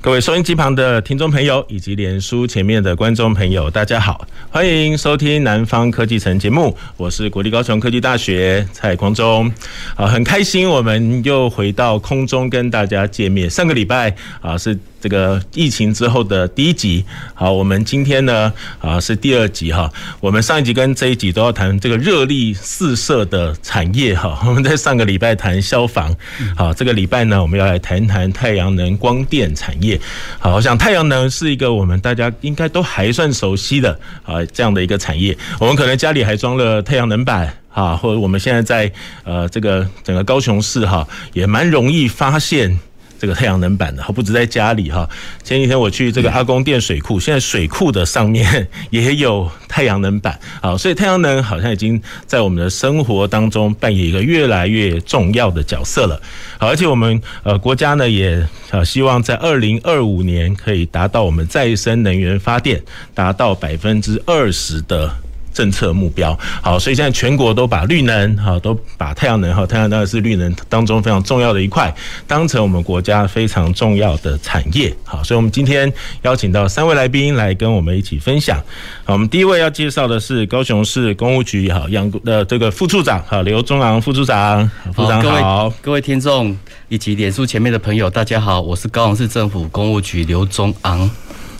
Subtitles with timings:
[0.00, 9.52] 各位收音机旁的听众朋友，以及脸书前面的观众朋友，大家好，欢迎收听南方科技城节目，我是国立高雄科技大学蔡光忠，
[9.96, 13.50] 啊，很开心我们又回到空中跟大家见面。
[13.50, 14.78] 上个礼拜啊是。
[15.00, 17.04] 这个疫情之后的第一集，
[17.34, 19.90] 好，我们今天呢啊是第二集哈。
[20.20, 24.40] 我们上一集跟这一集都要谈这个热力四射的产业哈。
[24.46, 26.14] 我们在上个礼拜谈消防，
[26.56, 30.00] 好，这个礼拜呢我们要来谈谈太阳能光电产业。
[30.40, 35.36] 好，我想太阳能是一个我们大家应该都还算熟悉的啊这样的一个产业。
[35.60, 42.76] 我们可能家里还装了太阳能板啊，或者我们现在在呃这个整个高雄市哈也蛮容易发现。
[43.18, 45.08] 这个太阳能板的，不止在家里哈。
[45.42, 56.20] 前几天我去这个阿公店水库，现在水库的上面也有太阳能板啊，所以太阳能好像已经在我们的生活当中扮演一个越来越重要的角色了。
[56.58, 62.82] 好，而且我们呃国家呢也呃希望在二零二五年可以达到我们再生能源发电
[63.14, 65.14] 达到百分之二十的。
[65.58, 71.92] 政策目标好，所以现在全国都把绿能哈，都把太阳能哈，太阳能当然是绿能当中非常重要的一块，
[72.28, 75.92] 当成我们国家非常重要的产业好，所以我们今天
[76.22, 78.56] 邀请到三位来宾来跟我们一起分享。
[79.04, 86.56] 好，我们第一位要介绍的是高雄市公务局哈杨的这个副处长哈刘中昂副处长，副处长好，各位听众
[86.88, 91.10] 以及脸书前面的朋友，大家好，我是高雄市政府公务局刘宗昂。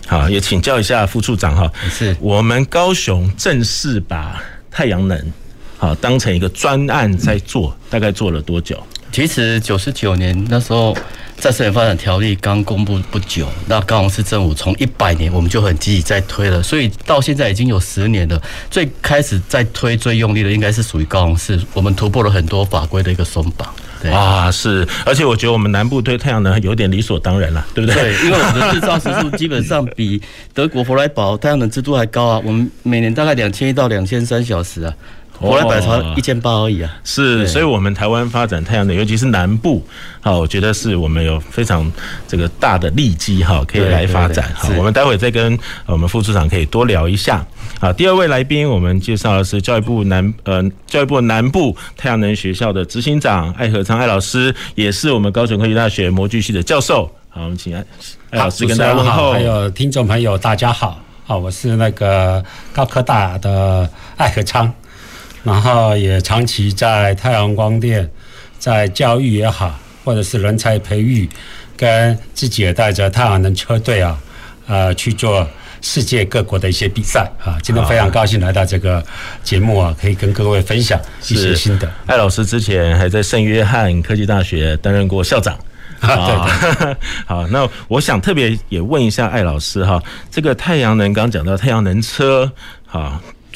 [0.09, 5.33] 好，也请教一下副处长哈，是我们高雄正式把太阳能
[5.77, 8.81] 好当成一个专案在做，大概做了多久？
[9.11, 10.97] 其实九十九年那时候
[11.37, 18.41] 再生能源发展条例刚公布不久，那高雄市政府从一百年我们就很积极在推了，所以到现在已经有十年了。
[18.71, 23.71] 最开始在推最用力的应该是属于高雄市，我们突破了很多法规的一个松绑。
[24.07, 28.01] 啊，是，而且我觉得我们南部对太阳能有点理所当然了，对不对？
[28.01, 30.21] 对，因为我们的 制造时数基本上比
[30.53, 34.93] 德国弗莱堡太阳能制度还高啊，我们每年大概两千一到两千三小时啊，
[35.39, 36.97] 弗莱堡才一千八而已啊。
[37.03, 39.85] 是，所以我们台湾发展太阳能，尤其是南部，
[40.21, 41.89] 好，我觉得是我们有非常
[42.27, 44.51] 这个大的利基哈，可以来发展。
[44.53, 47.45] 好，我们待会再跟我们副处长可以多聊一下。
[47.79, 57.09] 好，第二位来宾，我们介绍的是教育部南呃教育部南部太阳能学校的执行长艾和昌艾老师，也是我们高雄科技大学模具系的教授。
[57.29, 57.85] 好，我们请艾
[58.31, 59.31] 艾老师跟大家问候。
[59.31, 64.73] 还有听众朋友，大家好，好，我是那个高科大的艾和昌，
[65.43, 68.09] 然后也长期在太阳光电，
[68.57, 71.29] 在教育也好，或者是人才培育，
[71.75, 74.17] 跟自己也带着太阳能车队啊，
[74.67, 75.47] 呃去做。
[75.81, 79.01] 世界各国的一些比赛啊，今天非常高兴来到这个
[79.45, 81.89] 节目啊，可以跟各位分享一些心得。
[82.05, 85.57] 艾老师之前还在圣约翰科技大学担任过校长
[86.01, 86.95] 啊，对对。
[87.25, 92.51] 好，那我想特别也问一下艾老师哈，这个太阳能刚讲到太阳能车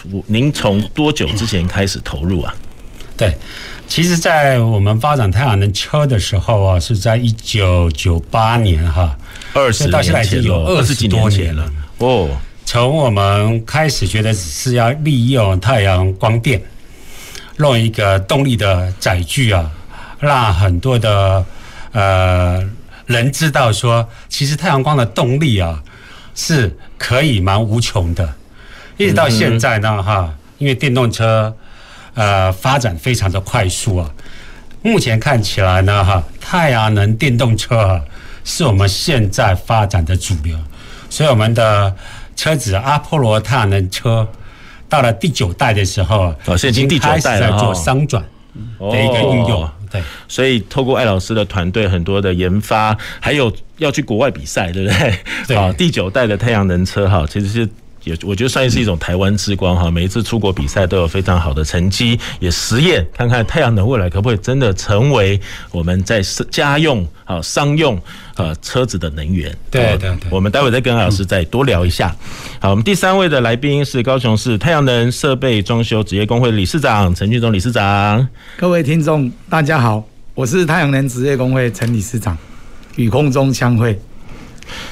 [0.04, 2.54] 啊，您从多久之前开始投入啊？
[3.16, 3.38] 对，
[3.88, 9.16] 其实，在我们发展太阳能车的时候啊，是在一九九八年哈，
[9.54, 11.72] 二十到现在，已经有二十几年了。
[12.00, 12.28] 哦，
[12.66, 16.60] 从我们开始觉得只是要利用太阳光电，
[17.58, 19.72] 弄一个动力的载具啊，
[20.20, 21.46] 让很多的
[21.92, 22.68] 呃
[23.06, 25.82] 人知道说，其实太阳光的动力啊
[26.34, 28.34] 是可以蛮无穷的。
[29.04, 31.54] 一直到现在呢，哈，因为电动车
[32.14, 34.10] 呃发展非常的快速啊，
[34.82, 38.02] 目前看起来呢，哈，太阳能电动车啊
[38.44, 40.58] 是我们现在发展的主流。
[41.10, 41.94] 所以我们的
[42.36, 44.28] 车子阿波罗太阳能车
[44.90, 48.24] 到了第九代的时候，哦，现在已经第九代了，在做商转
[48.80, 49.70] 的一个应用。
[49.92, 55.20] 对，所以透过艾老师的团队很多的研发，还有要去国外比赛，对不对？
[55.48, 55.58] 对。
[55.58, 57.70] 好，第九代的太阳能车哈，其实是。
[58.04, 65.40] 也我觉得算是一种台湾之光哈，每一次出国比赛都有非常好的成绩，也实验看看太阳能未来可不可以真的成为
[65.72, 66.22] 我们在
[66.52, 68.00] 家用啊商用
[68.36, 69.56] 呃车子的能源。
[69.72, 72.14] 对对对，我们待会再跟老师再多聊一下。
[72.60, 78.28] 好，我们第三位的来宾是高雄市太阳能设备装修职业工会理事长陈俊忠理事长。
[78.58, 80.04] 各位听众大家好，
[80.34, 82.38] 我是太阳能职业工会陈理事长，
[82.98, 83.98] 与空中相会。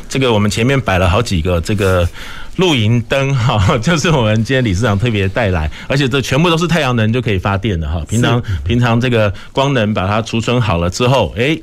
[0.09, 2.07] 这个我们前面摆了好几个这个
[2.57, 8.03] 露营灯哈， 就是我们今天理事长特别带来，而且这全部都是太阳能就可以发电的哈。
[8.07, 11.57] 平常平常这个光能把它储存好了之后，哎。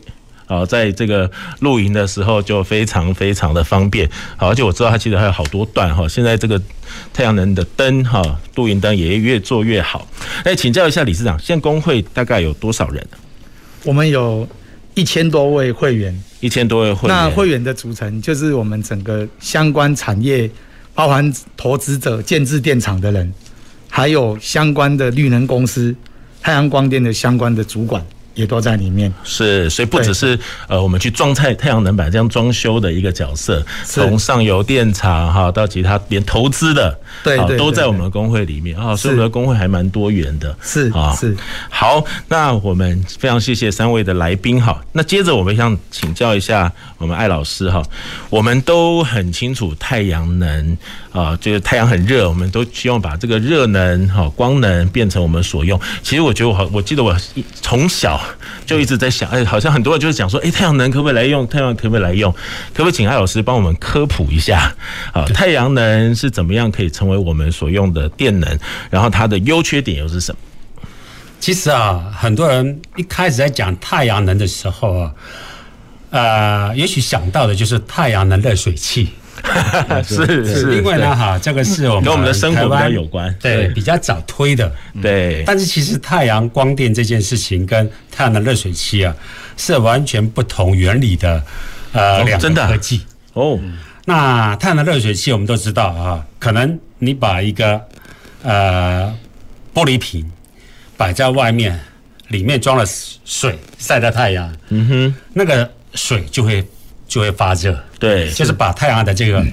[0.50, 1.31] 好，在这个
[1.61, 4.08] 露营的时候就非常非常的方便。
[4.35, 6.08] 好，而且我知道它其实还有好多段哈。
[6.08, 6.58] 现在这个
[7.12, 8.23] 太阳能的灯哈，
[8.55, 10.08] 露营灯也越做越好。
[10.44, 13.06] 哎，请教一下理事长，现在工会大概有多少人？
[13.85, 14.49] 我们有
[14.94, 17.14] 一千多位会员，一千多位会员。
[17.14, 20.50] 那会员的组成就是我们整个相关产业，
[20.99, 23.33] 包含投资者、建制电厂的人，
[23.89, 25.95] 还有相关的绿能公司、
[26.43, 28.05] 太阳光电的相关的主管。
[28.38, 30.38] 也都在里面，是，所以不只是
[30.69, 41.37] 呃，我们去装太太阳能板这样装修的一个角色，从上游电厂哈到其他连投资的，对，都在我们的工会里面啊，所以我们的工会还蛮多元的，是啊，是。
[41.69, 47.82] 好，那我们非常谢谢三位的来宾哈，那接着我们想请教一下我们艾老师哈，
[48.31, 50.79] 我们都很清楚太阳能
[51.11, 55.81] 啊，就是太阳很热，我们都希望把这个热能哈光能变成我们所用。
[56.05, 57.17] 其实我觉得我好，我记得我
[57.61, 58.20] 从小。
[58.67, 61.47] 就一直在想，哎，好像很多人就是讲说，哎，太阳能可不可以来用？
[61.49, 62.33] 太阳能可不可以来用？
[62.75, 64.75] 可不可以请艾老师帮我们科普一下？
[65.13, 68.59] 啊，太阳能是怎么样可以成为我们所用的电能？
[68.91, 70.39] 然后它的优缺点又是什么？
[71.41, 75.13] 其实啊，很多人一开始在讲太阳能的时候啊，
[76.11, 79.11] 呃，也许想到的就是太阳能热水器。
[80.05, 84.70] 是 是，因为呢，哈，这个是我们跟我们的生活比较有关，对，比较早推的，
[85.00, 85.43] 对。
[85.46, 89.14] 但是其实太阳光电这件事情跟太阳能热水器啊，
[89.56, 91.43] 是完全不同原理的，
[91.93, 93.00] 呃，两个科技
[93.35, 93.58] 哦。
[94.05, 97.81] 那太阳能热水器我们都知道啊，可能你把一个
[98.43, 99.14] 呃
[99.75, 100.31] 玻璃瓶
[100.96, 101.79] 摆在外面，
[102.29, 102.85] 里面装了
[103.25, 106.64] 水，晒到太阳，嗯哼，那个水就会。
[107.09, 109.45] 就会发热，对，就是把太阳的这个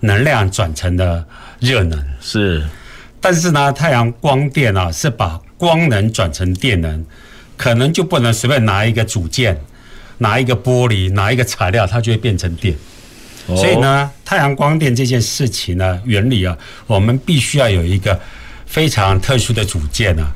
[0.00, 1.24] 能量转成了
[1.60, 2.66] 热能，是。
[3.20, 7.04] 但是呢，太阳光电啊，是把光能转成电能，
[7.56, 9.58] 可能就不能随便拿一个组件，
[10.18, 12.76] 拿一个玻璃，拿一个材料，它就会变成电。
[13.46, 16.56] 所以呢，太阳光电这件事情呢，原理啊，
[16.86, 18.20] 我们必须要有一个
[18.66, 20.26] 非常特殊的组件啊。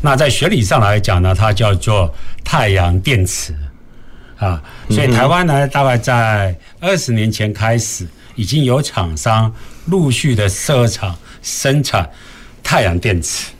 [0.00, 3.54] 那在学理上来讲呢，它叫做太阳电池。
[4.38, 9.52] 啊，所以台湾呢，大概在二十年前开始，已经有厂商
[9.86, 12.08] 陆续的设厂生产
[12.62, 13.52] 太阳电池。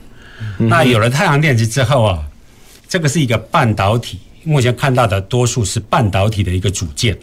[0.58, 2.22] 那有了太阳电池之后啊，
[2.88, 7.16] 这个是一个半导体，目前看到的多数是半导体的一个组件。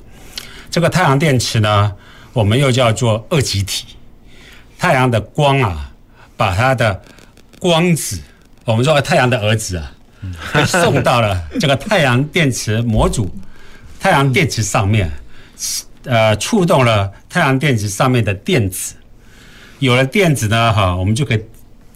[0.69, 1.93] 这个太阳电池呢，
[2.33, 3.85] 我们又叫做二极体。
[4.79, 5.91] 太阳的光啊，
[6.35, 6.99] 把它的
[7.59, 8.19] 光子，
[8.65, 9.91] 我们说太阳的儿子啊。
[10.53, 13.29] 被送到了这个太阳电池模组，
[13.99, 15.11] 太阳电池上面，
[16.03, 18.95] 呃，触动了太阳电池上面的电子，
[19.79, 21.43] 有了电子呢，哈，我们就可以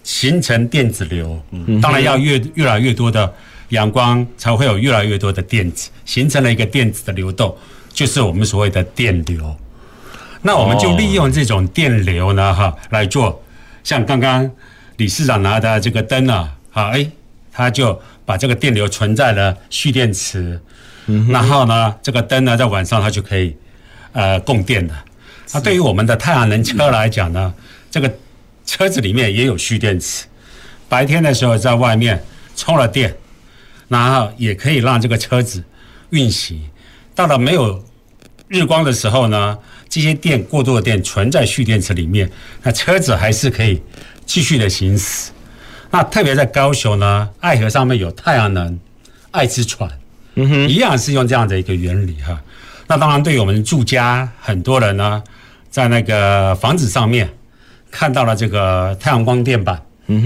[0.03, 1.39] 形成电子流。
[1.81, 3.31] 当然要越越来越多的
[3.69, 7.55] 阳光，才会有越来越多的电子，形成了一个电子的流动，
[7.93, 9.55] 就是我们所谓的电流。
[10.41, 13.43] 那我们就利用这种电流呢，哈，来做
[13.83, 14.49] 像刚刚
[14.97, 17.07] 理事长拿的这个灯啊，好，哎，
[17.51, 18.01] 他就。
[18.25, 20.59] 把这个电流存在了蓄电池，
[21.29, 23.55] 然后呢，这个灯呢在晚上它就可以
[24.13, 24.93] 呃供电的。
[25.53, 27.53] 那对于我们的太阳能车来讲呢，
[27.91, 28.11] 这个
[28.65, 30.25] 车子里面也有蓄电池，
[30.89, 32.21] 白天的时候在外面
[32.55, 33.15] 充了电，
[33.87, 35.63] 然后也可以让这个车子
[36.09, 36.59] 运行。
[37.13, 37.85] 到了没有
[38.47, 42.29] 日光的时候呢，这些电过多的电存在蓄电池里面，
[42.63, 43.79] 那车子还是可以
[44.25, 45.31] 继续的行驶。
[45.95, 48.77] 那特别在高雄呢，爱河上面有太阳能
[49.31, 49.89] 爱之船，
[50.33, 52.37] 嗯哼，一样是用这样的一个原理哈。
[52.85, 55.23] 那当然，对于我们住家很多人呢，
[55.69, 57.29] 在那个房子上面
[57.89, 59.81] 看到了这个太阳光电板，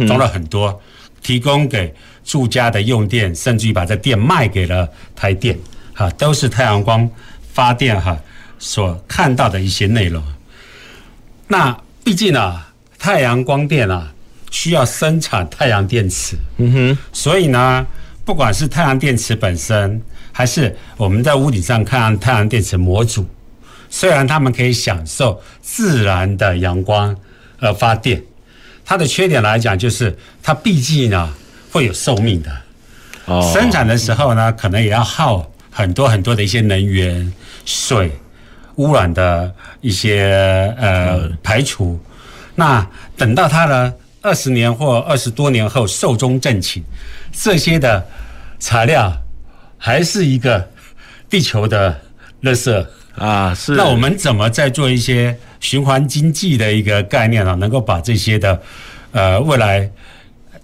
[0.08, 0.82] 装了很多，
[1.22, 5.56] 提供给住家的用电，甚至于把这电卖给了台电，
[5.94, 7.08] 哈，都是太阳光
[7.54, 8.18] 发电哈
[8.58, 10.24] 所看到的一些内容。
[11.48, 14.12] 那毕竟啊，太阳光电啊。
[14.52, 17.86] 需要生产太阳电池，嗯哼，所以呢，
[18.26, 20.02] 不管是太阳电池本身，
[20.32, 23.28] 还是我们在屋顶上看太阳电池模组，
[23.90, 27.16] 虽然他们可以享受自然的阳光
[27.60, 28.22] 而发电，
[28.84, 31.32] 它的缺点来讲就是它毕竟呢
[31.72, 32.52] 会有寿命的，
[33.26, 37.32] 哦，生产的时候呢可能也要耗很多很多的一些能源、
[37.66, 38.12] 水、
[38.76, 42.00] 污染的一些呃排除，
[42.56, 43.94] 那等到它呢。
[44.22, 46.82] 二十年或二十多年后寿终正寝，
[47.32, 48.08] 这些的
[48.60, 49.16] 材料
[49.78, 50.70] 还是一个
[51.30, 52.02] 地球的
[52.44, 52.86] 垃圾，
[53.16, 53.76] 啊，是。
[53.76, 58.62] 那我们怎么再做一些循环经济的一个概念啊，能够把这些的
[59.12, 59.90] 呃未来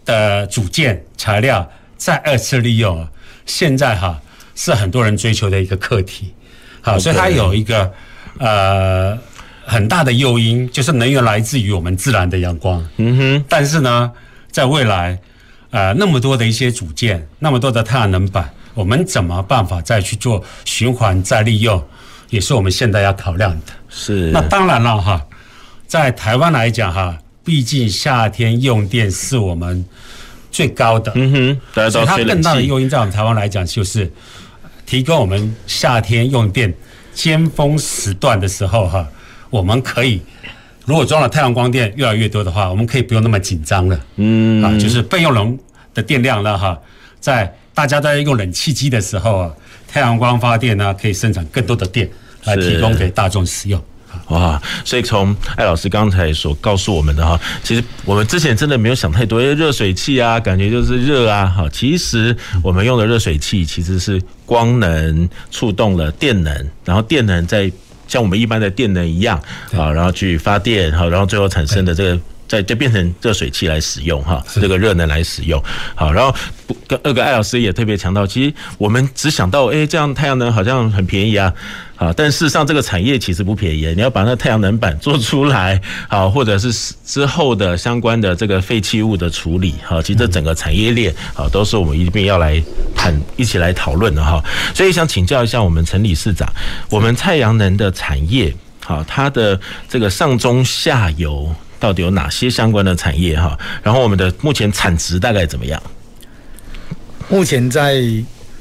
[0.06, 3.02] 的组件材料再二次利用。
[3.02, 3.10] 啊？
[3.46, 4.20] 现在哈
[4.56, 6.34] 是很多人追求的一个课题，
[6.82, 7.94] 好，所以它有一个
[8.40, 9.16] 呃
[9.66, 12.86] 很大的诱因，就是能源来自于我们自然的阳光。
[12.98, 13.46] 嗯哼。
[13.50, 14.12] 但是呢，
[14.52, 15.20] 在未来
[15.72, 21.84] 呃那么多的一些组件，那么多的太阳能板，我们怎么办法再去做循环再利用，
[22.30, 23.74] 也是我们现在要考量的。
[23.90, 24.32] 是。
[24.32, 25.22] 那当然了哈，
[25.88, 29.86] 在台湾来讲哈，毕竟夏天用电是我们。
[30.52, 34.10] 最高的，嗯哼，所以它更大的诱因在我们台湾来讲，就是
[34.86, 36.74] 提供我们夏天用电
[37.14, 39.06] 尖峰时段的时候，哈，
[39.56, 40.22] 我们可以
[40.84, 45.58] 如果装了太阳光电越来越多的话，我们可以不用那么紧张了，嗯，啊，就是备用能
[45.94, 46.78] 的电量了，哈，
[47.22, 49.52] 在大家都在用冷气机的时候啊，
[49.88, 52.10] 太阳光发电呢，可以生产更多的电
[52.44, 53.82] 来提供给大众使用。
[54.28, 67.70] 哇，所以从艾老师刚才所告诉我们的哈，其实我们之前真的没有想太多，因为热水器啊，感觉就是热啊，哈，其实我们用的热水器其实是光能触动了电能，然后电能在
[68.08, 69.42] 像我们一般的电能一样
[69.78, 72.20] 啊，然后去发电，好，然后最后产生的这个。
[72.48, 75.62] 再就变成热水器来使用哈，这个热能来使用。
[75.96, 76.36] 好，然后
[76.88, 81.52] 跟二个艾老师也特别强调，其实我们只想到哎，这样太阳能好像很便宜啊，
[81.96, 86.72] 好，但事实上这个产业其实不便宜，你要把那太阳能板做出来，好，或者是
[87.04, 92.62] 之后的相关的这个废弃物的处理，好，其实这整个产业链好都是我们一定要来
[92.96, 96.48] 谈一起来讨论的哈，所以想请教一下我们陈理事长，
[96.90, 99.60] 我们太阳能的产业好，它的
[99.90, 101.54] 这个上中下游。
[101.86, 103.56] 到底有哪些相关的产业哈？
[103.84, 105.80] 然后我们的目前产值大概怎么样？
[107.30, 108.02] 目前在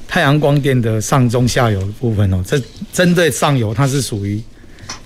[0.07, 2.61] 太阳光电的上中下游的部分哦，这
[2.93, 4.39] 针对上游，它是属于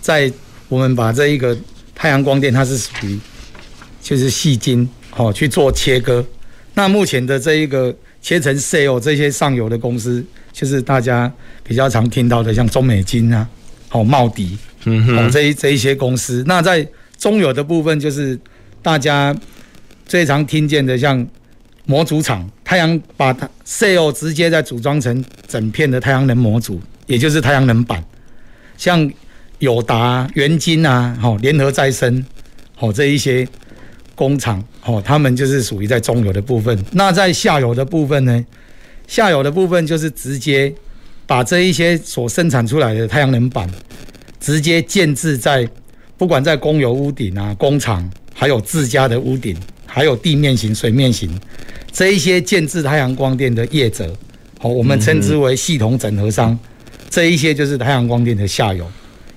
[0.00, 0.28] 在
[0.68, 1.56] 我们把这一个
[1.94, 3.16] 太阳光电，它是属于
[4.02, 6.24] 就是细晶哦去做切割。
[6.74, 11.32] 那目前的这一个切成 cell 这些上游的公司，就是大家
[11.62, 13.48] 比较常听到的，像中美金啊、
[13.92, 16.42] 哦茂迪，嗯哼，哦这一这一些公司。
[16.48, 16.84] 那在
[17.18, 18.38] 中游的部分就是
[18.80, 19.36] 大家
[20.06, 21.26] 最常听见的，像
[21.84, 28.02] 模组厂，太阳把它 cell 直接再组装成整片的太阳能模组，也就是太阳能板。
[28.76, 29.10] 像
[29.58, 32.24] 友达、元晶啊，好联合再生，
[32.76, 33.46] 好这一些
[34.14, 36.78] 工厂，好他们就是属于在中游的部分。
[36.92, 38.46] 那在下游的部分呢？
[39.08, 40.72] 下游的部分就是直接
[41.26, 43.68] 把这一些所生产出来的太阳能板，
[44.38, 45.68] 直接建置在。
[46.18, 49.56] 不管在公有屋顶啊、工厂，还有自家的屋顶，
[49.86, 51.30] 还有地面型、水面型，
[51.92, 54.12] 这一些建制太阳光电的业者，
[54.58, 56.58] 好，我们称之为系统整合商，
[57.08, 58.84] 这一些就是太阳光电的下游，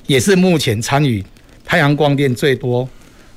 [0.07, 1.23] 也是目前参与
[1.63, 2.89] 太阳光电最多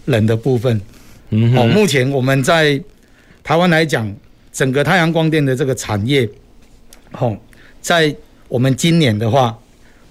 [0.07, 0.81] 人的部分。
[1.29, 2.81] 嗯，好，目前我们在
[3.43, 4.11] 台湾来讲，
[4.51, 6.27] 整个太阳光电的这个产业，
[7.13, 7.37] 好，
[7.83, 8.15] 在
[8.49, 9.55] 我们今年的话，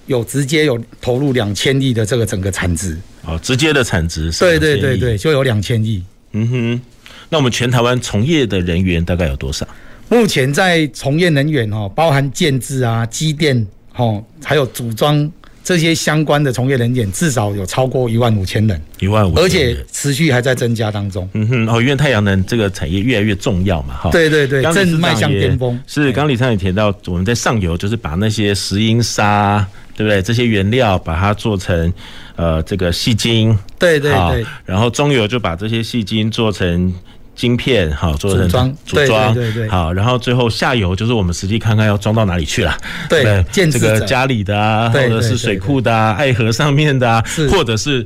[0.06, 2.96] 有直接有投入两千亿的这个整个产值。
[3.26, 6.04] 哦，直接的产值是对对对对，就有两千亿。
[6.34, 6.82] 嗯哼，
[7.30, 9.68] 那我们全台湾从业的人员大概有多少？
[10.10, 13.66] 目前在从业人员哦，包含建制啊、机电
[13.96, 15.32] 哦，还有组装
[15.64, 18.82] 这些相关的从业人员，至少有超过一万五千人。
[19.00, 21.28] 一万五，而且持续还在增加当中。
[21.34, 24.10] 嗯哼，哦，因为太阳能这个产业越来越重要嘛，哈。
[24.12, 25.80] 对对对，正迈向巅峰。
[25.88, 29.66] 是，刚理事长也提到，我们在上游就是把那些石英砂。
[29.96, 30.24] 对不对？
[30.24, 31.94] 这些原料把它做成，
[32.36, 33.56] 呃，这个细晶。
[33.78, 34.44] 对对对。
[34.66, 36.92] 然后中游就把这些细晶做成
[37.36, 38.78] 晶片，好，做成组装。
[38.86, 39.34] 组装。
[39.34, 39.70] 对对对。
[39.70, 42.78] 好，然后最后下游就是我们实际看看要装到哪里去了。
[43.10, 43.44] 对。
[43.52, 48.06] 这个家里的啊，或者是水库的啊，爱河上面的啊，或者是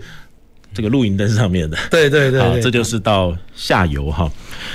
[0.73, 1.77] 这个露营灯上面的。
[1.89, 2.39] 对对对。
[2.39, 4.31] 好，这就是到下游哈。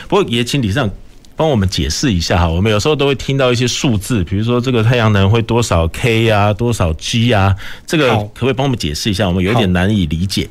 [0.08, 0.90] 不过也请理事长。
[1.34, 7.56] 帮我们解释一下哈，我们有时候都会听到一些数字，比如说这个太阳能会多少 K 啊，多少 G 啊，
[7.86, 9.26] 这个可不可以帮我们解释一下？
[9.26, 10.46] 我们有点难以理解。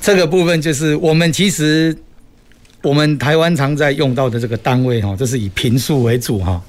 [0.00, 1.96] 这个部分就是我们其实
[2.84, 6.62] 我们台湾常在用到的这个单位哈，这是以坪数为主哈。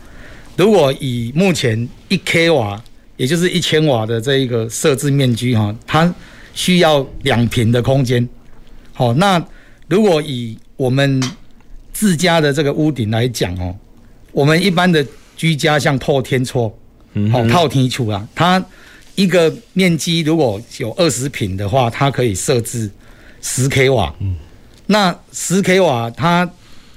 [0.56, 2.82] 如果以目前一 k 瓦，
[3.18, 6.12] 也就是一千瓦的这一个设置面积哈，它
[6.54, 8.26] 需要两平的空间。
[8.94, 9.46] 好，那
[9.90, 11.22] 如果以我们
[11.92, 13.76] 自家的这个屋顶来讲哦，
[14.32, 15.06] 我们一般的
[15.36, 16.74] 居家像透天厝，
[17.30, 18.64] 好套天厝啊，它
[19.16, 22.90] 一个面积如果有二十平的话，它可以设置
[23.42, 24.16] 十 k 瓦。
[24.22, 24.34] 嗯，
[24.88, 26.50] 那十 k 瓦，它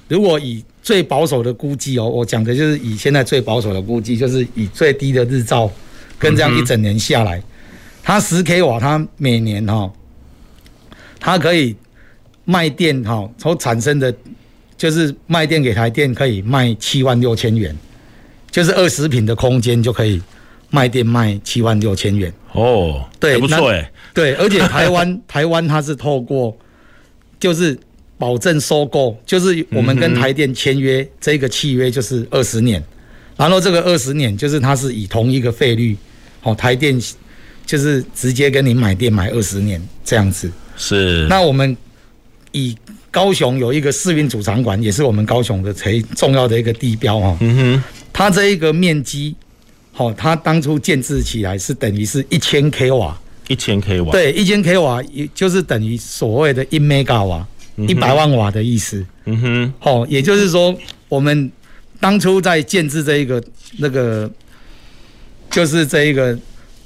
[0.09, 5.71] 如果以最保守的估计哦，我讲的就是以现在最保守的估计，就是以最低的日照
[6.19, 7.43] 跟这样一整年下来，
[8.03, 9.91] 它十 k 瓦，它每年哈，
[11.21, 11.77] 它可以
[12.45, 14.15] 卖电哈，所产生的
[14.77, 17.77] 就是卖电给台电可以卖七万六千元，
[18.51, 20.23] 就是二十平的空间就可以
[20.71, 22.33] 卖电卖七万六千元。
[22.53, 26.57] 哦，对，不错哎，对，而且台湾 台湾它是透过
[27.41, 27.79] 就是
[28.17, 32.83] 保证收购，就是我们跟台电签约这个契约就是二十年，
[33.37, 35.97] 然后这个二十年就是它是以同一个费率，
[36.43, 37.01] 哦，台电
[37.65, 40.51] 就是直接跟你买电买二十年这样子。
[40.77, 41.27] 是。
[41.29, 41.77] 那我们
[42.53, 42.77] 以
[43.11, 47.37] 高雄有一个市运主场馆，也是我们高雄的最重要的一个地标哈。
[47.41, 47.85] 嗯哼。
[48.13, 49.35] 它这一个面积。
[49.93, 59.05] 好，它当初建置起来是等于是一千 k 瓦，一千 k 瓦，对，一千 k 瓦，也就是等于所谓的一 mega 瓦，一百万瓦的意思。
[59.25, 60.75] 嗯哼，哦，也就是说，
[61.09, 61.51] 我们
[61.99, 63.43] 当初在建制这一个
[63.79, 64.31] 那个，
[65.51, 66.39] 就是这一个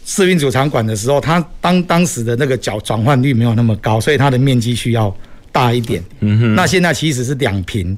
[0.05, 5.15] 世运主场馆的时候，它当当时的那个角转换率没有那么高，所以它的面积需要
[5.51, 6.03] 大一点。
[6.21, 7.97] 嗯哼，那现在其实是两平，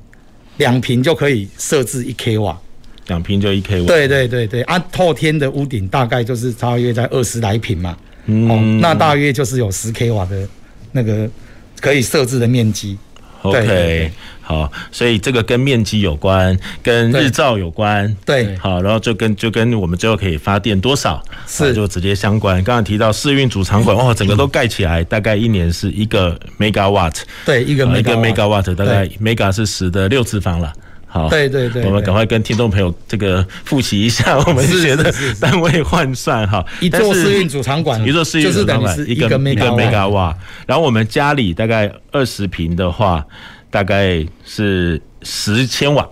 [0.57, 2.59] 两平就可以设置一 k 瓦。
[3.09, 7.95] 两平就一 k 瓦，对对对对，啊，透天的屋顶大概就是大约在二十来平嘛，
[8.27, 10.49] 嗯、哦，那大约就是有十 k 瓦的
[10.93, 11.29] 那个
[11.81, 12.97] 可以设置的面积。
[13.43, 21.75] OK，好，所以这个跟面积有关，跟日照有关，对，好，然后就跟就跟我们最后可以发电多少是。
[21.75, 22.57] 就直接相关。
[22.65, 30.73] 刚刚提到试运主场馆， 哇，整个都盖起来，大概一年是一个 megawatt，对，一个一个 megawatt，大概 mega 是十的六次方了。
[31.15, 36.67] 好，对对对，我们赶快跟听众朋友这个复习一下我们学的单位换算哈。
[36.81, 40.37] 一座试运主场馆，一座试运主场馆，一个一个 mega 瓦。
[40.67, 43.25] 然后我们家里大概二十平的话，
[43.71, 46.05] 大概是十千瓦。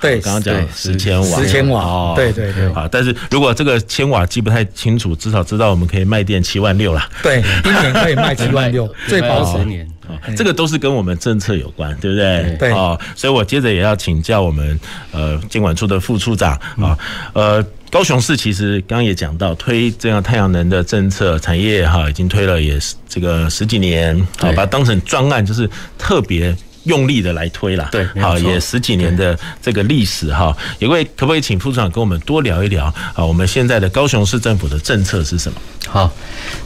[0.00, 2.12] 对，刚刚讲十千瓦，十千瓦哦。
[2.16, 7.02] 对对对，好，但是如果这个千瓦记不太清楚，至少知道我们可以卖电七万六了。
[7.22, 9.88] 对，一年可以卖七万六， 最保十年。
[10.36, 12.56] 这个都是跟我们政策有关，对不对？
[12.58, 12.72] 对。
[12.72, 14.78] 哦，所以我接着也要请教我们
[15.12, 16.98] 呃监管处的副处长啊，
[17.32, 27.88] 呃，高雄市其实刚刚也讲到推这样太阳能的政策，产业哈已经推了也是这个十几年，好，把它当成专案，就是特别用力的来推了。
[27.92, 33.24] 对，好，也十几年的这个历史哈，也位可不可以请副处长跟我们多聊一聊啊？
[33.24, 35.60] 我们现在的高雄市政府的政策是什么？
[35.88, 36.12] 好，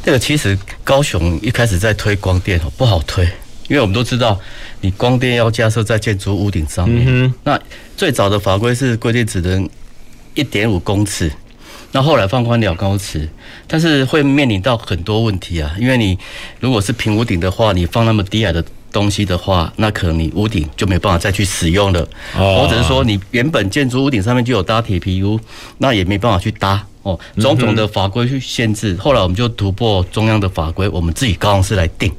[0.05, 3.29] 这个其实高雄一开始在推光电哦，不好推。
[3.67, 4.39] 因为我们都知道，
[4.83, 7.33] 你光电要架设在建筑屋顶上面。
[7.45, 7.59] 那
[7.97, 9.67] 最早的法规是规定只能
[10.35, 11.33] 一点五公尺，
[11.93, 13.27] 那后来放宽了高尺，
[13.67, 15.75] 但是会面临到很多问题啊。
[15.79, 16.19] 因为你
[16.61, 18.63] 如果是平屋顶的话，你放那么低矮的
[18.95, 22.01] 东西的话，那可能你屋顶就没办法再去使用了。
[22.39, 25.39] 哦或者是说你原本建筑屋顶上面就有搭铁皮屋，
[25.79, 27.19] 那也没办法去搭哦。
[27.41, 32.11] 种种的法规去限制，后来我们就突破中央的法规，我们自己高雄市来定。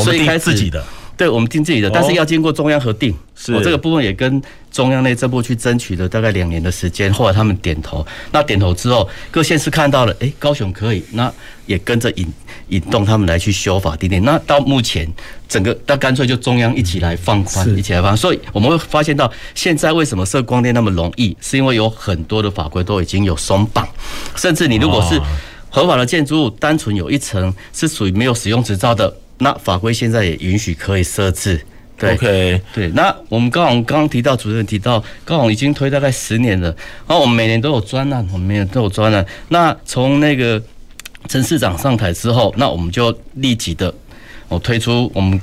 [0.00, 0.84] 所以开自己的，
[1.16, 3.14] 对，我们定自己的，但是要经过中央核定。
[3.34, 8.06] 是，我这个部分也跟中央内政部去争取了大概两年的时间，后来他们点头。
[8.32, 11.32] 那点头之后，各县市看到了，哎，高雄可以，那
[11.66, 12.26] 也跟着引
[12.68, 14.22] 引动他们来去修法定定。
[14.24, 15.06] 那到目前，
[15.48, 18.16] 整个那干脆就中央一起来放宽，一起来放。
[18.16, 23.88] 所以我们会发现到，现在为什么设光电那么容易，是因为有很多的法规都已经有松绑，
[24.34, 25.20] 甚至你如果是
[25.70, 29.14] 合法的建筑物，单纯有一层是属于没有使用执照的。
[29.38, 31.60] 那法规现在也允许可以设置，
[31.98, 32.88] 对，OK，对。
[32.88, 36.68] 那我们高雄刚刚提到，主任提到高雄已经推大概十年了，
[37.06, 39.24] 然后我们每年都有专案，我们每年都有专案。
[39.48, 40.62] 那从那个
[41.28, 43.92] 陈市长上台之后，那我们就立即的，
[44.48, 45.40] 我推出我们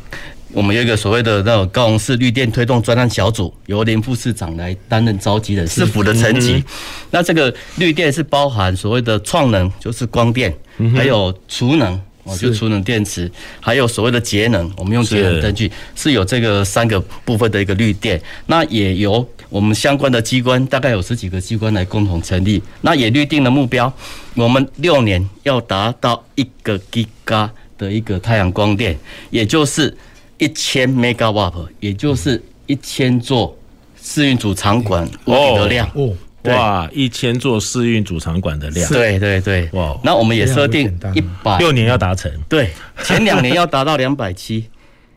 [0.51, 6.63] 我们有一个所谓的那种高雄市绿电推动专案小组，由林副市长来担任召集人，市府的层级。
[7.11, 10.51] 那这个绿电是包含所谓的创能，就是光电，
[10.95, 11.99] 还有储能。
[12.23, 23.91] 哦，就储能电池，还有所谓的节能，我们用节能灯具是有这个三个部分的一个绿电，那也由我们相关的机关，大概有十几个机关来共同成立，那也预定了目标，
[24.35, 28.97] 我们六年要达到一个 Giga 的一个太阳光电，
[29.29, 29.95] 也就是
[30.37, 33.57] 一千 Megawatt，也就是一千座
[34.01, 35.89] 试运组场馆屋顶的量。
[35.93, 36.13] 哦。
[36.45, 41.57] 哇，一千座试运主场馆的量，对对对，哇，那我们也设定一百。
[41.57, 42.69] 六年要达成，对，
[43.03, 44.65] 前两年要达到两百七，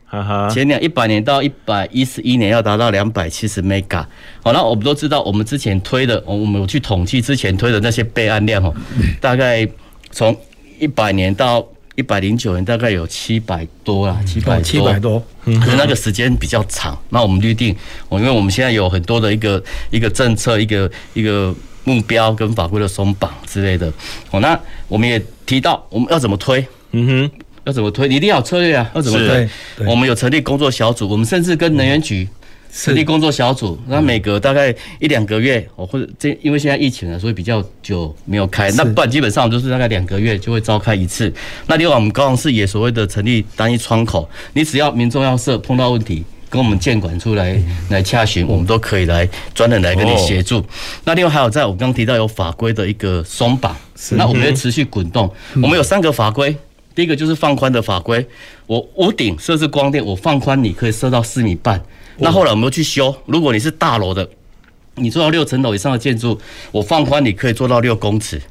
[0.05, 4.05] 哈哈，前两一百年到一百一十一年要达到两百七十 mega，
[4.41, 8.73] 好，那我们都知道，我们之前推的，我们有去统计之前推的那些备案量哦，
[9.19, 9.67] 大概
[10.11, 10.35] 从
[10.79, 11.67] 一百年到。
[11.97, 16.95] 一百零九年大概有七百多啦，七百七百多，可是那个时间比较长。
[17.09, 17.75] 那我们预定，
[18.07, 21.51] 我因为我们现在有很多的一个一个政策，一个一个
[21.85, 23.91] 目标跟法规的松绑之类的。
[24.29, 24.57] 哦，那
[24.87, 27.31] 我们也提到我们要怎么推，嗯哼，
[27.63, 29.49] 要怎么推，你一定要有策略啊，要怎么推？
[29.75, 32.29] 对我们有成立工作小组，我们甚至跟能源局。
[32.71, 38.69] 成立工作小组，那每隔大概一两个月，哦，或者这因为现在疫情了，所以比较久没有开。
[38.71, 41.33] 那不然基本上就是大概两个月就会召开一次。
[41.65, 50.63] 那另外我们高雄市也所谓的成立单一窗口，你只要民众要设碰到问题，跟我们建管处来来洽询，我们都可以来专人来跟你协助。
[51.03, 53.75] 那另外还有在我刚刚提到有法规的一个松绑，
[54.11, 55.33] 那我们会持续滚动。
[55.55, 56.55] 我们有三个法规，
[56.93, 58.25] 第一个就是放宽的法规，
[58.65, 61.81] 我屋顶设置光电，我放宽你可以设到四米半。
[62.17, 64.27] 那后来我们又去修，如果你是大楼的，
[64.95, 66.39] 你做到六层楼以上的建筑，
[66.71, 68.41] 我放宽你可以做到六公尺。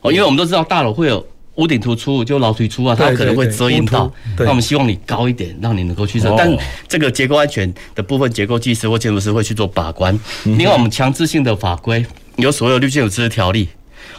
[0.00, 4.12] 哦，因为我们都知道大楼会有屋顶突出，就楼突出啊，它可能会遮阴到。
[4.38, 6.32] 那我们希望你高一点，让你能够去设。
[6.38, 10.18] 但这个结构安全的部分，结构技师或建筑师会去做把关。
[10.44, 12.04] 另外，我们强制性的法规
[12.36, 13.68] 有所谓的绿建筑自治条例。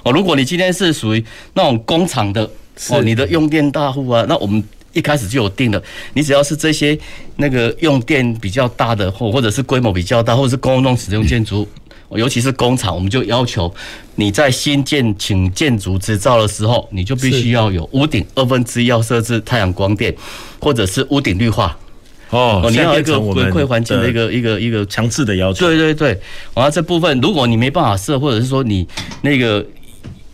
[0.04, 2.50] 哦，如果你今天是属于那种工厂的，
[2.90, 4.64] 哦，你的用电大户啊，那我们。
[4.94, 6.98] 一开始就有定了，你只要是这些
[7.38, 11.68] 那个用电比较大的，或或者是规模比较大，或者是公共使用建筑，
[12.12, 13.74] 尤其是工厂，我们就要求
[14.16, 20.16] 你在新建请建筑执照的时候，你就必须要有屋顶二分之一要设置太阳光电，
[20.60, 21.76] 或者是屋顶绿化。
[22.30, 25.68] 哦，你要一个回馈环境的一个一个一个强制的要求。
[25.68, 26.20] 对对对，
[26.54, 28.88] 完了这部分，如果你没办法设，或者是说你
[29.22, 29.66] 那个。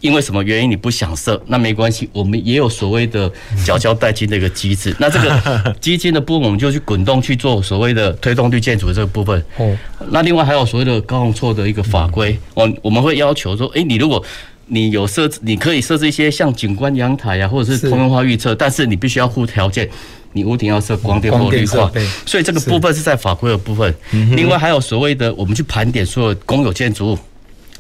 [0.02, 1.42] 因为什么原因你不想设？
[1.48, 3.32] 那没关系，我们也有所谓的
[3.66, 4.96] 缴交代金的一个机制。
[5.00, 9.44] 那这个 基金的部分，我们就去滚动去做所谓的推动绿建筑的这个部分。
[9.58, 9.76] 哦，
[10.10, 14.24] 那另外还有所谓的高容错的一个法规，我我们会要求说，哎，你如果
[14.68, 19.90] 你有设置，你可以设置一些像景观阳台啊，或者是通用化预测，但是你必须要附条件，
[20.34, 21.92] 你屋顶要设光电或绿化。
[22.26, 23.94] 所以这个部分是在法规的部分。
[24.36, 27.20] 另外还有所谓的，我们去盘点所有公有建筑物。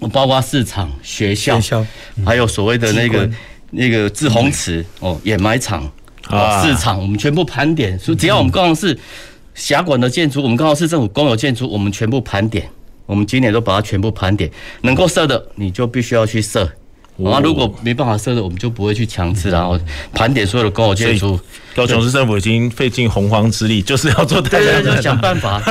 [0.07, 1.59] 包括市场、学校，
[2.25, 3.29] 还有所谓的那个
[3.71, 5.83] 那个滞洪池哦，掩埋场
[6.27, 7.97] 啊，市场，我们全部盘点。
[7.99, 8.97] 所以只要我们高雄市
[9.55, 12.69] 辖管的建筑，我们高雄市政府公有建筑，我们全部盘点。
[13.05, 14.49] 我们今年都把它全部盘点，
[14.81, 16.69] 能够设的你就必须要去设。
[17.25, 19.79] 啊，如果没办法设的，我们就不会去强制，然后
[20.13, 21.39] 盘点所有的公有建筑。
[21.75, 25.61] 高雄市政府已经费尽洪荒之力，就是要做太阳能，就想办法。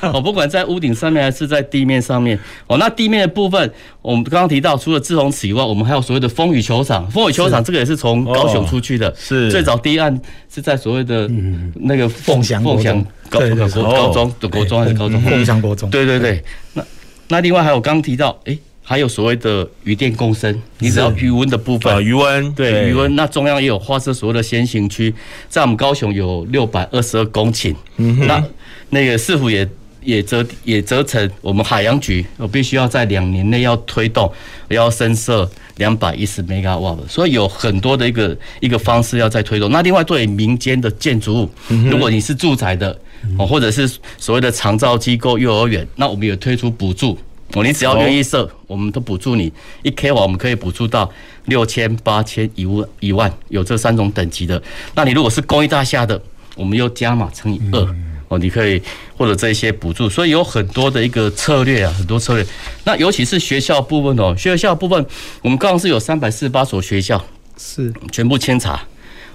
[0.00, 2.38] 哦，不管在屋顶上面还是在地面上面。
[2.66, 7.10] 哦，那地面的部分，我们刚刚提到，除了滞洪池以外，我们还有所谓的风雨球场。
[7.10, 10.18] 风雨球场这个也是从高雄出去的，是最早第一案
[10.52, 11.28] 是在所谓的
[11.74, 13.40] 那个凤翔凤翔高
[13.82, 15.20] 高中的国中还是高中？
[15.20, 15.90] 凤翔国中。
[15.90, 16.42] 对对对，
[16.72, 16.84] 那
[17.28, 18.58] 那另外还有刚刚提到，诶。
[18.88, 25.14] 还有所谓的渔电共生，你只要鱼温的部分，鱼温对鱼温，那中央也有划设所谓的先行区，
[25.46, 28.42] 在我们高雄有六百二十二公顷，那
[28.88, 29.68] 那个市府也
[30.02, 34.32] 也折也折成我们海洋局，我必须要在两年内要推动，
[34.68, 35.46] 要增设
[35.76, 39.70] 两百一十 megawatt，所以有很多的一个一个方式要再推动。
[39.70, 41.50] 那另外对民间的建筑物，
[41.90, 42.98] 如果你是住宅的
[43.38, 47.18] 哦，或者是所谓的长照机构、幼儿园，那我们有推出补助。
[47.54, 49.50] 哦，你只要愿意设，我们都补助你
[49.82, 51.10] 一 k 瓦，我们可以补助到
[51.46, 54.62] 六千、八千、一万、一万，有这三种等级的。
[54.94, 56.20] 那你如果是公益大厦的，
[56.56, 57.96] 我们又加码乘以二
[58.28, 58.82] 哦，你可以
[59.16, 60.10] 获得这些补助。
[60.10, 62.46] 所以有很多的一个策略啊，很多策略。
[62.84, 65.06] 那尤其是学校部分哦，学校部分，
[65.40, 67.24] 我们刚刚是有三百四十八所学校，
[67.56, 68.78] 是全部清查，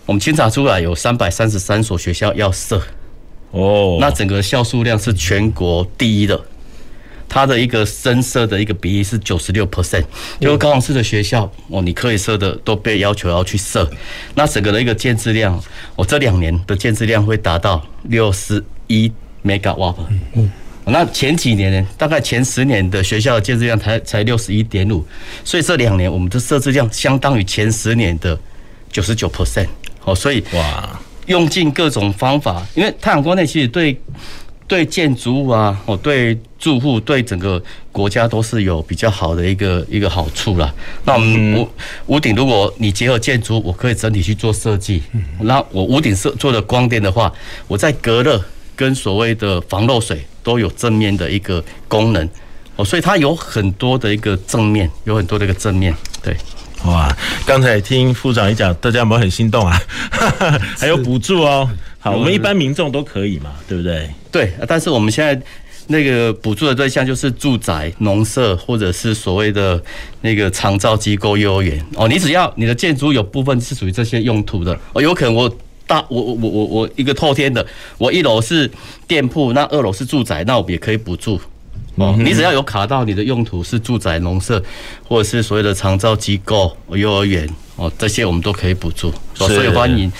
[0.05, 2.79] 我们清查出来有三百三十三所学校要设
[3.49, 6.39] 哦，那整个校数量是全国第一的。
[7.33, 10.03] 它的一个深色的一个比例是九十六 percent，
[10.39, 13.89] 就是高雄市的学校哦，你可以设的都被要求要去设。
[14.35, 15.59] 那整个的一个建制量，
[15.95, 19.11] 我这两年的建制量会达到六十一
[19.43, 19.95] megawatt。
[20.35, 20.51] 嗯，
[20.85, 25.03] 那前几年呢，大概前十年的学校的建置量才才六十一点五，
[25.43, 28.39] 所以这两年我们的设置量相当于前十年的
[28.91, 29.69] 九十九 percent。
[30.03, 33.99] 哦，所以哇，用尽各种方法，因为太阳光电其实对。
[34.73, 40.73] 对建筑物啊，哦，对住户，对整个国家都是有比较好的一个一个好处啦。
[41.05, 41.69] 那我们屋
[42.07, 45.03] 屋顶，如果你结合建筑，我可以整体去做设计。
[45.41, 47.31] 那我屋顶设做的光电的话，
[47.67, 48.43] 我在隔热
[48.75, 52.27] 跟所谓的防漏水都有正面的一个功能
[52.75, 55.95] 哦，所以它有很多的一个正面，有很多的一个正面。
[56.23, 56.35] 对，
[56.85, 59.79] 哇，刚才听副长一讲，大家有没有很心动啊？
[60.79, 61.69] 还有补助哦。
[62.03, 64.09] 好，我们一般民众都可以嘛，对不对？
[64.29, 65.41] 对，但是我们现在
[65.87, 69.81] 那个补助的对象就是住宅、农舍或者是所谓的
[70.19, 72.05] 那个长照机构、幼儿园哦。
[72.09, 75.49] 你只要你的建筑有部分是属于这些用途的哦，有可能我
[75.87, 77.65] 大我我我我我一个透天的，
[77.97, 78.69] 我一楼是
[79.07, 81.39] 店铺，那二楼是住宅，那我们也可以补助
[81.95, 84.61] 哦，你只要有卡到你的用途是住宅、农舍，
[85.07, 90.11] 或者是所谓的长照机构、幼儿园哦，这些我们都可以补助，所以欢迎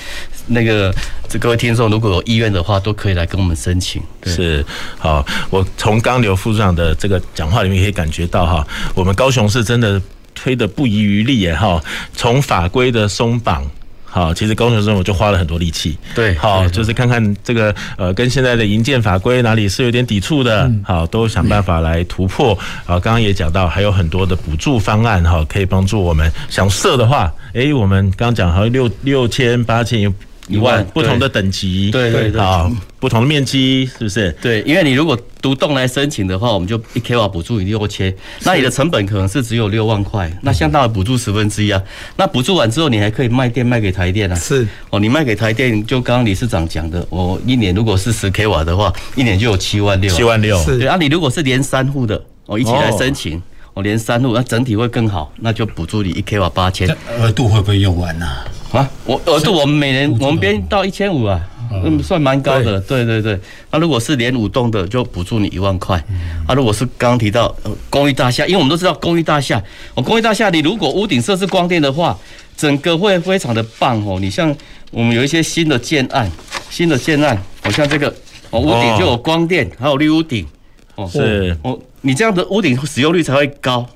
[0.48, 0.94] 那个
[1.28, 4.02] 这各位听众如果有意愿的话，都可以来跟我们申请。
[4.26, 4.66] 是
[4.98, 10.02] 好，我从刚刘副处长的这个讲话里面可以感觉到哈，我们高雄市真的
[10.36, 11.82] 推得不遗余力也哈，
[12.16, 13.64] 从法规的松绑。
[14.06, 22.54] 好，其实高雄市政府就花了很多力气，对，好，就是看看这个呃，跟现在的营建法规哪里是有点抵触的，好，都想办法来突破。
[22.86, 30.14] 啊，刚刚也讲到，还有很多的补助方案，哈，可以帮助我们想设的话，诶，我们刚刚讲好像六六千八千。
[30.48, 34.32] 一万不同的等级，对对对，好，不同的面积是不是？
[34.42, 41.82] 对，因为你如果独栋来申请的话，我们就一 k 瓦补助你六千，那你的成本可能是只有六万块，那相当于补助十分之一啊。
[42.18, 44.36] 那补助完之后，你还可以卖电卖给台电啊。
[44.36, 50.14] 是哦，你卖给台电，就刚刚理事长讲的，我一年如果是十 k 瓦的话，一年就有七万六。
[50.14, 53.42] 七万六，对啊，你如果是连三户的，哦，一起来申请，哦，
[53.82, 56.88] 连三户，那整体会更好，那就补助你一 k 瓦八千。
[57.20, 58.28] 额度会不会用完呢？
[58.72, 61.40] 啊，我额度我们每年我们编到一千五啊，
[61.72, 63.40] 嗯，算蛮高的，对对对。
[63.70, 66.04] 那如果是连五栋的，就补助你一万块。
[66.48, 67.56] 啊，如果是刚刚提到
[67.90, 69.62] 公寓大厦，因为我们都知道公寓大厦，
[69.94, 72.18] 哦，公寓大厦你如果屋顶设置光电的话，
[72.58, 74.18] 整个会非常的棒哦。
[74.20, 74.56] 你像
[74.90, 76.32] 我们有一些新的建案，
[76.70, 78.12] 新的建案，好像这个
[78.50, 80.48] 哦，屋顶就有光电，还有绿屋顶，
[80.96, 83.90] 哦，是哦，你这样的屋顶使用率才会高。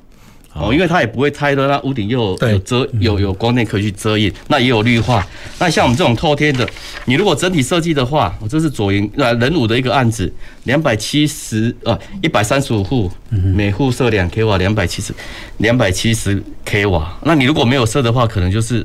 [0.59, 5.23] 哦，因为它也不会太热，那屋顶又有有遮有有光电可以去遮荫，那也有绿化。
[5.59, 6.67] 那像我们这种透天的，
[7.05, 15.13] 你如果整体设计的话，我这是左营呃仁武的一个案子，两百七十呃一百三十五户，每户设两 k 瓦，两百七十
[15.57, 17.15] 两百七十 k 瓦。
[17.21, 18.83] 那你如果没有设的话，可能就是。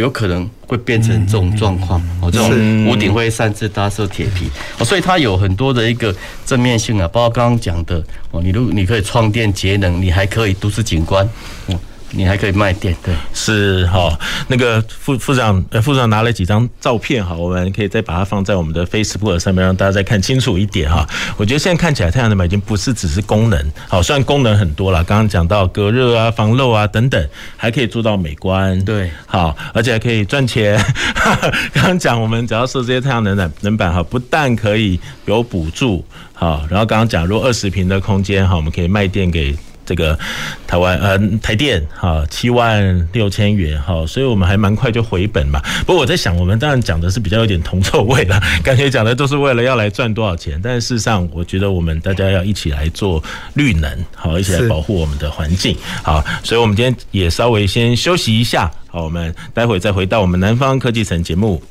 [0.00, 2.00] 有可能会变成这种状况。
[2.20, 4.50] 哦，这种屋顶会擅自搭设铁皮。
[4.78, 11.28] 哦，所以它有很多的一个正面性啊，包括刚刚讲的哦，你如你可以创电节能，你还可以都市景观，
[11.68, 11.78] 嗯。
[12.16, 14.18] 你还可以卖电，对，是哈。
[14.48, 21.06] 那个副副长，呃，副长拿了几张照片哈，我们可以再把它放在我们的 Facebook 上面，让大家再看清楚一点哈。
[21.36, 30.82] 我觉得现在看起来太阳能板已经不是只是功能，好，虽然功能很多了，刚刚讲到隔热啊、防漏啊等等，还可以做到美观，对，好，而且还可以赚钱。
[31.74, 36.02] 刚刚讲我们只要设这些太阳能板能板哈，不但可以有补助，
[36.32, 39.54] 好，然后刚刚讲如果二十平的空间哈，我们可以卖电给。
[39.86, 40.18] 这个
[40.66, 45.62] 台湾呃台电哈七万六千元哈，所以我们还蛮快就回本嘛。
[45.86, 50.60] 不过我在想，我们当然讲的是比较有点铜臭味的， 感觉讲的都是为了要来赚多少钱。
[50.62, 53.22] 但事实上，我觉得我们大家要一起来做
[53.54, 55.76] 绿能，好，一起来保护我们的环境。
[56.02, 61.62] 好，所以我们今天也稍微先休息一下，好，我们待会再回到我们南方科技城节目。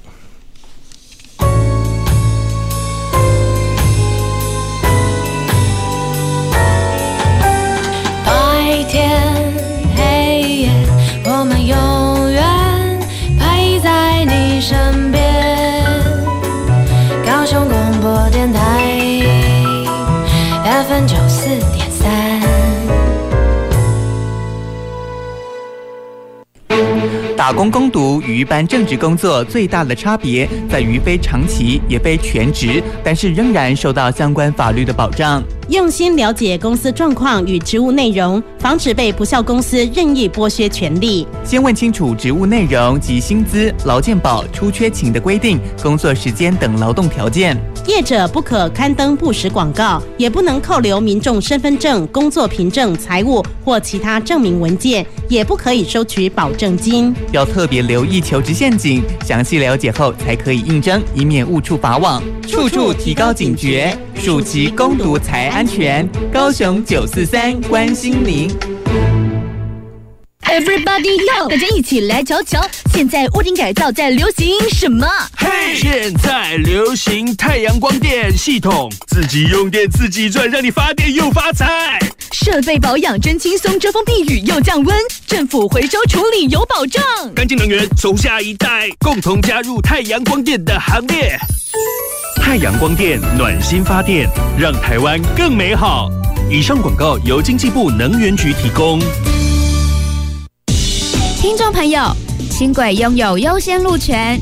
[27.37, 35.43] 打工攻读与一般正职工作最大的差别在于非长期也非全职，但是仍然受到相关法律的保障。
[35.67, 41.27] 用心了解公司状况与职务内容，防止被不肖公司任意剥削权利。
[41.43, 47.57] 先问清楚职务内容及薪资、劳健保、出缺勤的规定、工作时间等劳动条件。
[47.87, 57.13] 业者不可刊登不实广告，也不能扣留民众身份证、工作凭证、财务或其他证明文件，也不可以收取保证金。
[57.35, 62.23] 要特别留意求职陷阱，详细了解后才可以应征，以免误触法网。
[62.47, 66.07] 处处提高警觉，暑期攻读才安全。
[66.31, 68.49] 高雄九四三关心您。
[70.43, 75.05] Everybody yo，大家一起来瞧瞧，现在屋顶改造在流行什么？
[75.35, 81.99] 嘿，hey, 现在流行太阳光电系统，自己用电自己赚，让你发电又发财。
[82.37, 84.95] 设备保养真轻松，遮风避雨又降温，
[85.25, 87.01] 政府回收处理有保障。
[87.33, 91.39] 干净能源从下一代，共同加入太阳光电的行列。
[92.35, 96.09] 太阳光电暖心发电，让台湾更美好。
[96.51, 98.99] 以上广告由经济部能源局提供。
[101.39, 102.11] 听众朋友，
[102.51, 104.37] 轻轨拥有优先路权，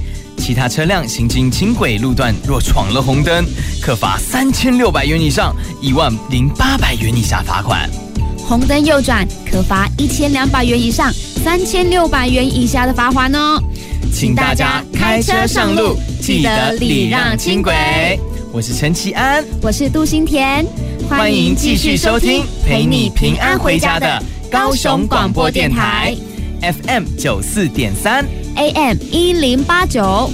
[0.45, 3.45] 其他车辆行经轻轨路段若闯了红灯，
[3.82, 7.89] 可罚三千六百元以上一万零八百元以下罚款；
[8.45, 11.10] 红灯右转可罚一千两百元以上
[11.41, 13.58] 三千六百元以下的罚款哦。
[14.12, 17.73] 请大家开车上路，记得礼让轻轨。
[18.51, 20.65] 我是陈其安，我是杜新田，
[21.08, 26.13] 欢迎继续收听陪你平安回家的高雄广播电台
[26.62, 30.29] ，FM 九四点三，AM 一零八九。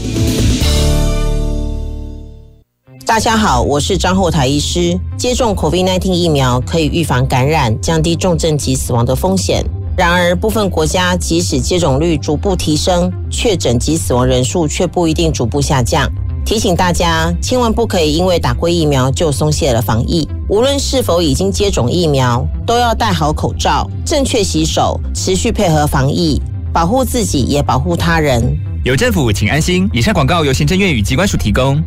[3.06, 5.00] 大家好，我是张后台医师。
[5.18, 9.66] 接种 COVID-19 疫苗可以预防感染，降低重症及死亡的风险。
[9.98, 16.10] 然而，部分国家即使接种率逐步提升，确诊及死亡人数却不一定逐步下降。
[16.46, 20.28] 提醒大家，千万不可以因为打过疫苗就松懈了防疫。
[20.48, 28.42] 无论是否已经接种疫苗，都要戴好口罩，正确洗手，持续配合防疫，保护自己也保护他人。
[28.84, 29.90] 有政府，请安心。
[29.92, 31.84] 以上广告由行政院与机关署提供。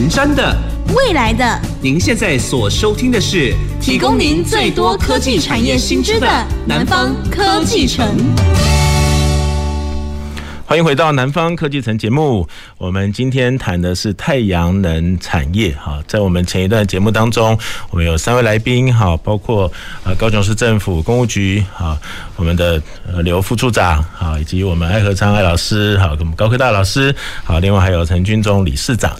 [0.00, 0.56] 前瞻的，
[0.96, 6.26] 未来的，您现在所收听的是提供您最多科技产业新知的
[6.66, 8.06] 南方科技城。
[10.64, 12.48] 欢迎回到南方科技城节目。
[12.80, 15.70] 我们今天谈的是太阳能产业。
[15.74, 17.56] 哈，在我们前一段节目当中，
[17.90, 19.70] 我们有三位来宾，哈，包括
[20.02, 21.98] 呃高雄市政府公务局，哈，
[22.36, 27.14] 我们的呃刘副处长，哈，以及我们艾和昌艾老师，哈，跟我们高科大老师，
[27.44, 29.14] 好，另外还有陈军忠理事长。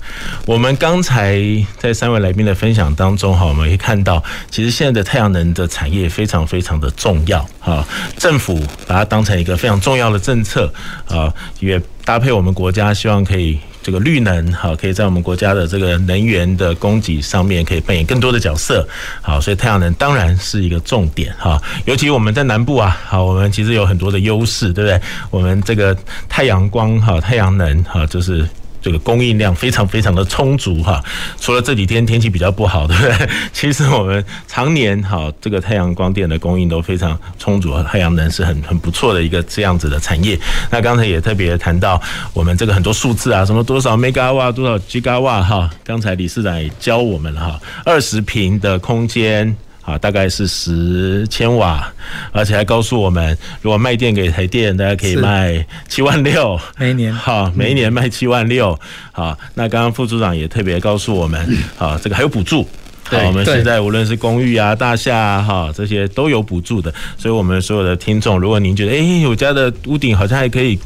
[0.47, 1.39] 我们刚才
[1.77, 10.73] 在三位来宾的分享当中，哈，我们可以看到，其实现在的太阳能的产业非常非常的重要，哈，政府把它当成一个非常重要的政策，
[11.07, 11.31] 啊。
[11.59, 18.87] 也搭配我们国家，希望可以这个绿能哈，可以在我们国家的这个能源的供给上面可以扮演更多的角色。
[19.23, 21.61] 好，所以太阳能当然是一个重点哈。
[21.85, 25.01] 尤其我们在南部啊，好，我们其实有很多的优势，对不对？
[25.31, 25.97] 我们这个
[26.29, 28.49] 太阳光哈，太阳能哈，就是。
[28.81, 31.03] 这个供应量非常非常的充足哈，
[31.39, 33.29] 除了这几天天气比较不好，对不对？
[33.53, 40.39] 其实我们常年哈，这个太阳光电的供应都非常充足，太阳能是很很不错的一个这样子的产业。
[40.71, 42.01] 那刚才也特别谈到
[42.33, 49.57] 我们这个很多数字啊，什么多少 mega 瓦多少 giga 瓦哈，刚才理事长也教我们了哈，二十坪的空间。
[49.83, 51.91] 啊，大概是十千瓦，
[52.33, 57.13] 而且还告诉我们，如果卖电给台电，大家可以卖七万六， 每一年。
[57.13, 58.79] 好，每一年卖七万六。
[59.11, 62.69] 好，那刚刚副组长也特别告诉我们，好，这个还有补助。
[63.05, 66.93] 好，我们现在无论是公寓啊、大厦啊，哈，这些都有补助的。
[67.19, 70.79] 所以，我们所有的听众，如果您觉得，哎，我家的屋顶好像还可以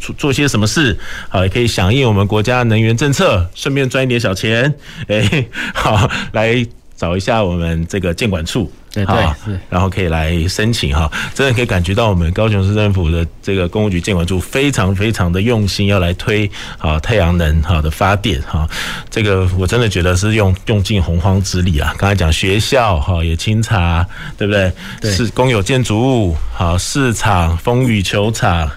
[0.00, 4.74] 做做些什么事，好，也可以响应我们国家能源政策，顺便赚一点小钱，
[5.06, 6.66] 哎，好，来。
[6.98, 18.68] 找一下我们这个建管处，对对，然后可以来申请哈，真的可以感觉到我们高雄市政府的这个公务局建管处非常非常的用心，要来推好太阳能好的发电哈，
[19.08, 21.94] 这个我真的觉得是用用尽洪荒之力啊！
[21.96, 24.04] 刚才讲学校哈也清查，
[24.36, 24.72] 对不对？
[25.00, 28.68] 对，是公有建筑物好，市场风雨球场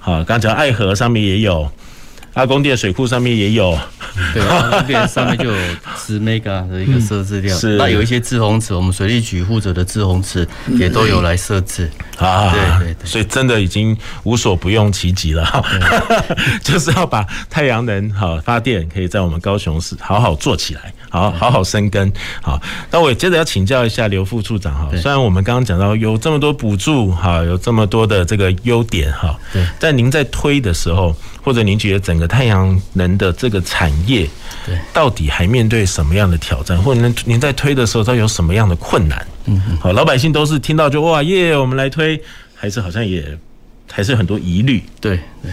[0.00, 1.70] 好，刚才讲爱河上面也有。
[2.34, 3.78] 阿公店水库上面也有，
[4.32, 5.56] 对，阿公店上面就有
[5.96, 15.64] 十 mega 的一个设置量，是，那有一些滞洪池，我们水利局负责的滞洪池也都有来设置啊，对对对，所以真的已经无所不用其极了，
[16.62, 34.28] 就是要把太阳能好发电可以在我们高雄市好好做起来，好好好生根，好，那我接着要请教一下刘副处长哈，虽然我们刚刚讲到有这么多补助哈，有这么多的这个优点哈，对，但您在推的时候，或者您觉得整个太阳能的这个产业，
[34.64, 36.76] 对，到底还面对什么样的挑战？
[36.82, 39.26] 或者您您在推的时候，它有什么样的困难？
[39.46, 42.20] 嗯，好，老百姓都是听到就哇耶，我们来推，
[42.54, 43.38] 还是好像也
[43.90, 44.82] 还是很多疑虑。
[45.00, 45.52] 对对，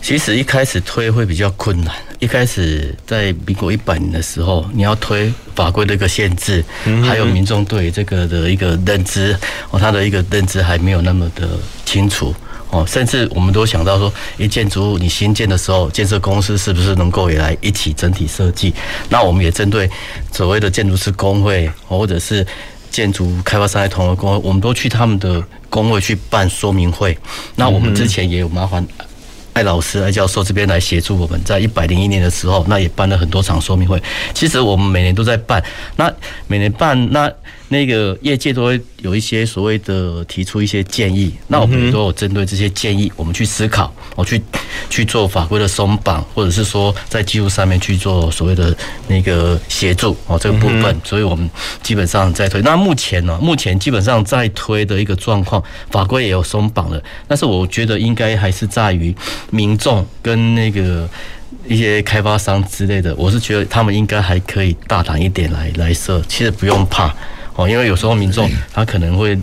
[0.00, 1.94] 其实一开始推会比较困难。
[2.18, 6.64] 一开始在民国一百年的时候，你要推法规的一个限制，
[7.04, 9.36] 还有民众对这个的一个认知
[9.70, 11.46] 哦，他的一个认知还没有那么的
[11.84, 12.34] 清楚。
[12.70, 18.74] 哦，甚至我们都想到说，一建筑物你新建的时候，建设公司是不是能够也来一起整体设计？
[19.08, 19.88] 那我们也针对
[20.32, 22.44] 所谓的建筑师工会，或者是
[22.90, 25.40] 建筑开发商的同的工会，我们都去他们的
[25.70, 27.16] 工会去办说明会。
[27.54, 28.84] 那我们之前也有麻烦
[29.52, 34.02] 艾老师、艾教授这边来协助我们，在一百零一年的时候，那也办了很多场说明会。
[34.34, 35.62] 其实我们每年都在办，
[35.94, 36.12] 那
[36.48, 37.32] 每年办那。
[37.68, 44.40] 那个业界都会有一些所谓的提出一些建议，那我们都有针对这些建议，我们去思考，我去
[44.88, 48.76] 去做法规的松绑，或者是说在技术上面去做所谓的
[49.08, 51.50] 那个协助哦，这个部分，所以我们
[51.82, 52.62] 基本上在推。
[52.62, 59.14] 那目前呢，目前基本上在推的一个状况，法规也有松绑了，但是我觉得应该还是在于
[59.50, 61.08] 民众跟那个
[61.66, 67.12] 一些开发商之类的，我是觉得他们应该还可以大胆一点来来设，其实不用怕。
[67.56, 69.36] 哦，因为有时候民众他可能会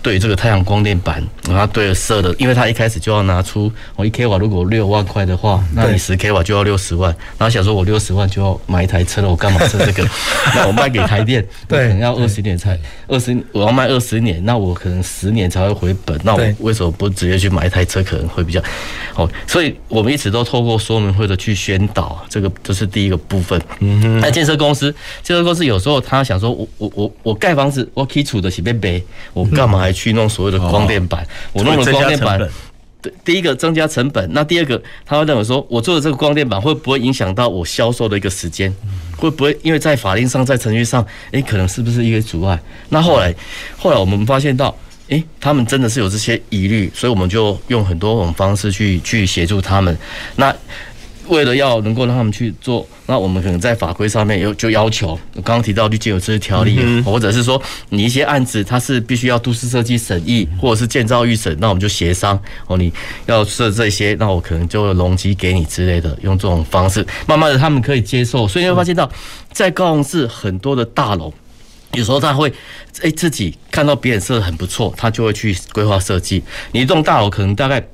[0.00, 10.02] 对这个太阳光电板，然后对了设的，因为他一开始就要拿出我一 k 瓦如果六万块的话，那你十 k 瓦就要六十万，然后想说我六十万就要买一台车了，我干嘛设这个？
[10.56, 18.62] 那我卖给台电，对，可能要二十年才二十，我要卖二十年，那我可能十年才会回本，那我为什么不直接去买一台车可能会比较？
[19.14, 23.60] 哦，所以我们一直都透过说明会的去宣导，这个这是第一个部分。
[23.80, 24.90] 嗯哼，那建设公司，
[25.22, 27.57] 建设公司有时候他想说我我我我盖。
[27.58, 31.26] 房子我可以储得起被背，我干嘛还去弄所谓的光电板？
[31.52, 32.38] 我弄了光电板，
[33.02, 38.72] 对，第一个增加成本，那第二个他会认为说，我做的这个光电板会不会影响到我销售的一个时间？
[39.16, 42.56] 会不会因为在法令上、在程序上，诶，可能是不是一个阻碍？
[42.90, 43.34] 那后来，
[43.76, 44.72] 后来我们发现到，
[45.08, 49.98] 诶，他们真的是有这些疑虑，所以我们就用很多种方式去去协助他们。
[50.36, 50.54] 那
[51.28, 57.60] 为了要能够让他们去做，那我们可能在法规上面有就要求，我刚刚提到绿建有这些条例，或者是说
[57.90, 62.92] 你一些案子它是必须要都市设计审议，或者是建造预审，那我们就协商哦，你
[63.26, 69.10] 要设这些，那我可能就容积给你之类的，用这种方式，慢慢的他们可以接受，所以你会发现到
[69.52, 71.32] 在高雄市很多的大楼，
[71.92, 72.52] 有时候他会
[73.02, 77.86] 诶自己看到别人设的很不错，他就会去规划设计，你一栋大楼可能大概。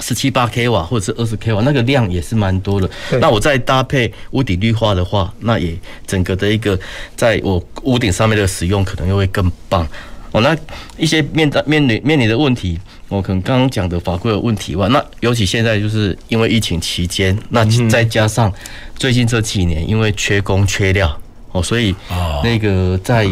[0.00, 2.88] 十七八 k 瓦或者是二十 k 瓦，那个量也是蛮多的。
[3.20, 5.76] 那我再搭配屋顶绿化的话，那也
[6.06, 6.78] 整个的一个
[7.16, 9.86] 在我屋顶上面的使用可能又会更棒。
[10.30, 10.56] 哦，那
[10.96, 12.78] 一些面的面临面临的问题，
[13.08, 14.86] 我可能刚刚讲的法规的问题吧。
[14.88, 18.52] 那尤其现在就是因为疫情期间，那再加上
[18.96, 21.18] 最近这几年因为缺工缺料，
[21.52, 21.94] 哦，所以
[22.42, 23.28] 那个在。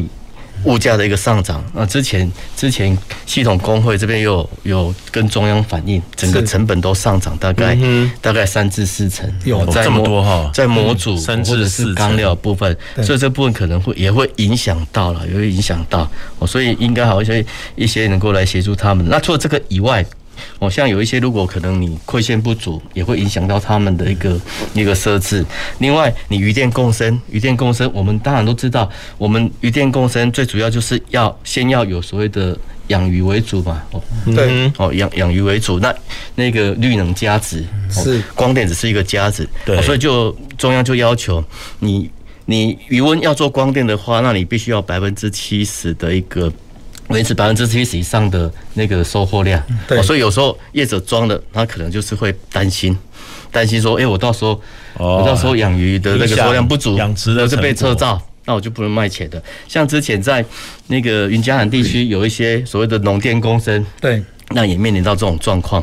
[0.66, 7.78] 物价的一个上涨，那之前之前系统工会这边又有有跟中央反映，整个成本都上涨，大概
[8.20, 16.10] 大概三至四成，有这么多哈，在模组或者是钢料部分，所以这部分可能会也会影响到了，也会影响到，
[16.46, 17.44] 所以应该好一些
[17.76, 19.08] 一些能够来协助他们。
[19.08, 20.04] 那除了这个以外。
[20.59, 24.39] 哦，像有一些，如果可能你馈线不足，也会影响到他们的一个
[24.74, 25.45] 一个设置。
[25.78, 32.57] 另外，你渔电共生，渔电共生，我们当然都知道，我们渔电共生最主要就是要先要有所谓的
[32.89, 33.82] 养鱼为主嘛。
[33.93, 35.95] 哦，对，哦养养鱼为主，那
[36.34, 41.43] 那个绿能加值是光电只是一个加值，对，所以就中央就要求
[41.80, 42.11] 你
[42.45, 46.53] 你鱼温要做光电的话，那你必须要百分之七十的一个。
[47.09, 52.96] 维持百分之七十以上的那个收获量，对，所以有时候业者装的，他可能就是会担心，
[53.52, 54.61] 担心说，哎，我到时候，
[54.94, 59.40] 哦我到时候养鱼的那个收量不足，养殖的是被撤照，那我就不能卖钱的。
[59.68, 60.44] 像之前在
[60.88, 65.82] 那个云嘉南地区有一些所谓的农电共生，对，那也面临到这种状况。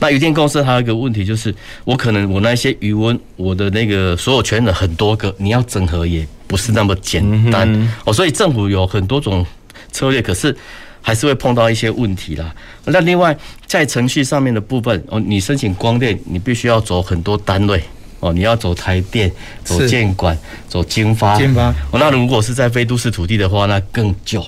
[0.00, 1.54] 那渔电共生还有一个问题就是，
[1.84, 9.46] 我可能我那些鱼温，我的那个所有权的很多个，你要整合也不是那么简单哦，所以政府有很多种。
[9.92, 10.56] 策略，可是
[11.00, 12.54] 还是会碰到一些问题啦。
[12.84, 17.82] 那另外在程序上面的部分哦，你申请光电，你必须要走很多单位
[18.20, 19.30] 哦，你要走台电、
[19.64, 20.36] 走建管、
[20.68, 21.36] 走经发。
[21.36, 24.44] 经发哦，那如果是在非都市土地的话，那更久。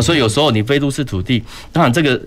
[0.00, 2.20] 所以有时候你非都市土地，当然这个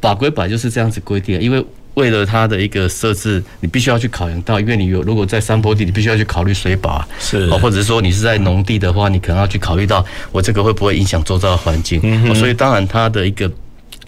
[0.00, 1.64] 法规本来就是这样子规定，因为。
[1.98, 13.50] 为了它的一个设置，你必须要去考量到，因为你有如果在山坡地，你必须要去考虑水保，是，或者是说你是在农地的话，你可能要去考虑到我这个会不会影响周遭的环境，嗯，所以当然它的一个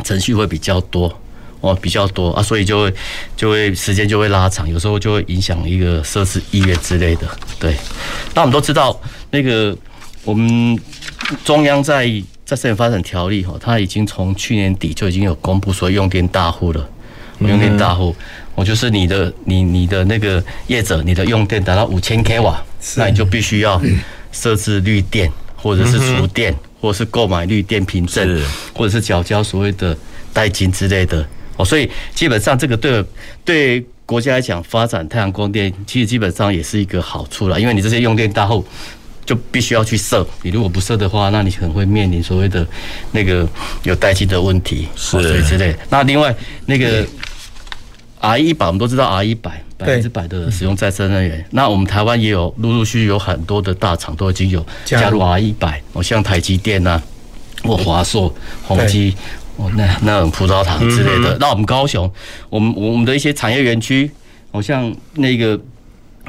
[0.04, 1.12] 程序会比较多
[1.60, 2.94] 哦，比较多啊，所以就会
[3.36, 7.26] 就会时间就会拉长，有时候就会影响一个设置意愿之类的。
[7.58, 7.74] 对，
[8.34, 8.98] 那我们都知道
[9.32, 9.76] 那个
[10.24, 10.78] 我们
[11.44, 12.08] 中央在
[12.44, 16.88] 在生产发展条例哈，它已经从去年底就已经有公布说用电大户了。
[17.48, 18.14] 用电大户，
[18.54, 22.62] 我就是你的，你你的那个业者，你的用电达到五千 k 瓦，
[22.96, 23.80] 那你就必须要
[24.32, 28.42] 设置绿电，或者是储电，或者是购买绿电凭证，
[28.74, 29.96] 或者是缴交所谓的
[30.32, 31.26] 代金之类的。
[31.56, 33.02] 哦，所以基本上这个对
[33.44, 38.62] 对国家来讲，发展太阳光电其实基本上也是一个好处了，因为你这些用电大户
[39.24, 42.66] 就必须要去设，你如果不设的话，那你可能会面临所谓的
[43.12, 43.48] 那个
[43.84, 45.74] 有代金的问题，是之类。
[45.88, 46.34] 那另外
[46.66, 47.06] 那个。
[48.20, 51.44] R 一百，我们都知道 R 一百百分之百的使用再生能源。
[51.50, 57.02] 那我们台湾也有陆陆续续有很多的大厂都已经有加入 R 一百，哦，像台积电啊，
[57.64, 59.14] 或华硕、宏基，
[59.56, 61.36] 哦，那那种葡萄糖之类的。
[61.40, 62.10] 那我们高雄，
[62.48, 64.10] 我们我们的一些产业园区，
[64.52, 65.58] 好像那个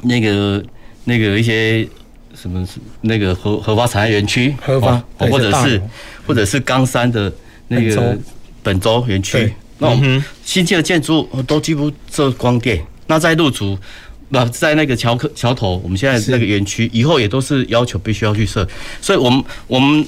[0.03, 0.63] 那个
[1.05, 1.87] 那个一些。
[2.33, 4.55] 什么是那个核核发产业园区？
[4.65, 5.79] 核发，或者是
[6.25, 7.31] 或者是冈山的
[7.67, 8.17] 那个
[8.63, 9.53] 本州园区。
[9.77, 12.85] 那我们新建的建筑物都几乎设光电。
[13.07, 13.79] 那在路竹，
[14.27, 18.67] 那在那个桥口桥头，我们现在那个园区以后也都是要求必须要去设。
[18.99, 20.05] 所以我们我们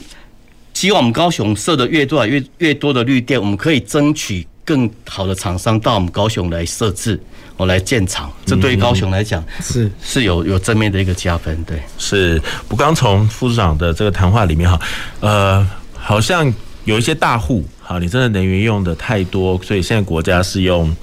[0.74, 7.18] 希望我们高雄设的越多越越多的绿电，我们可以争取更好的厂商到我们高雄来设置。
[7.56, 11.82] 我来建厂，这对于高雄来讲是是有有正面的一个加分，对。
[11.98, 14.78] 是，我刚从副市长的这个谈话里面哈，
[15.22, 16.54] 呃，好像
[16.86, 20.96] 有一些大户，好，你真的能源用的太多，所以现在国家是用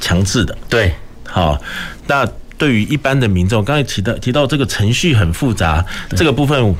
[0.00, 0.92] 强制的，对。
[1.30, 1.60] 好，
[2.06, 2.26] 那
[2.56, 5.84] 对于一般的民众，刚才提到提到这个程序很复杂，
[6.16, 6.74] 这个部分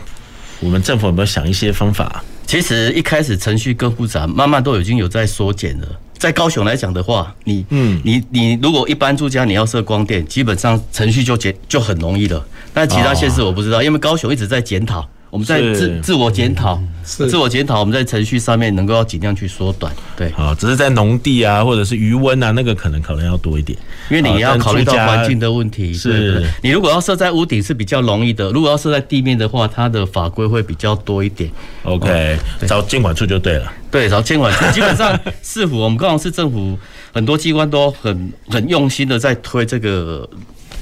[0.60, 2.24] 我们政府有没有想一些方法？
[2.46, 5.86] 其实一开始程序更复杂，慢慢都已经有在缩减了。
[6.16, 12.42] 在高雄来讲的话，你嗯，你你如果一般住家你要设光电，基本上程序就简就很容易了。
[12.72, 15.06] 但其他县市我不知道，因为高雄一直在检讨。
[15.30, 20.30] 我们在自自我检讨，自我检讨，我们在程序上面能够要尽量去缩短，对。
[20.32, 23.78] 好，只是在农地啊，或者是余温啊，那个可能可能要多一点，
[24.10, 25.92] 因为你要考虑到环境的问题。
[25.92, 31.50] 是，你如果要设在屋顶是比较容易的，如果要设在地面的话，它的法规会比较多一点。
[31.82, 33.70] OK，找监管处就对了。
[33.90, 36.78] 对，找监管处， 基本上市府，我们高雄市政府
[37.12, 40.28] 很多机关都很很用心的在推这个。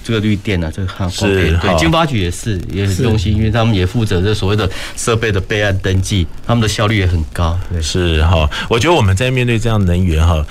[0.06, 7.58] 这个绿电呢、啊，这个光电，对，经发局也是也很用心，因为他们也负责这所谓的设备的备案登记，他们的效率也很高。
[7.72, 10.46] 对，是哈，我觉得我们在面对这样能源哈，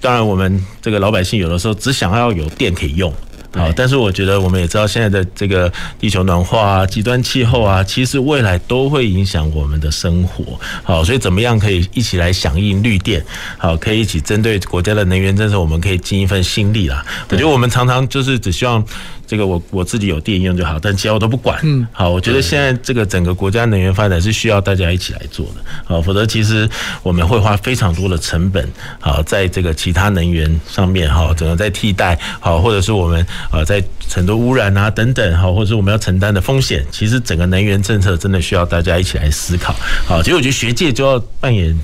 [0.00, 3.12] 当然我们这个老百姓有的时候只想要有电可以用。
[3.54, 10.58] 好，但是我觉得我们也知道现在的这个地球暖化啊、极端气候啊，其实未来都会影响我们的生活。
[10.82, 13.24] 好，所以怎么样可以一起来响应绿电？
[13.58, 17.04] 好，可以一起针对国家的能源政策，我们可以尽一份心力啦。
[17.28, 18.84] 我觉得我们常常就是只希望。
[19.24, 21.58] 这个我我自己有电用就好，但其他我都不管。
[21.62, 25.52] 嗯，好，我觉得现在这个整个国家能源发展是需要大家一起来做的。
[25.86, 26.68] 好，否则其实
[27.02, 28.68] 我们会花非常多的成本。
[29.00, 39.74] 好，在这个其他能源上面，哈，整个在替代，好，或者是我们呃在很多污染啊等等，好，或者是我们要承担的风险，其实整个能源政策真的需要大家一起来思考。
[40.06, 41.78] 好，其实我觉得学界就要扮演。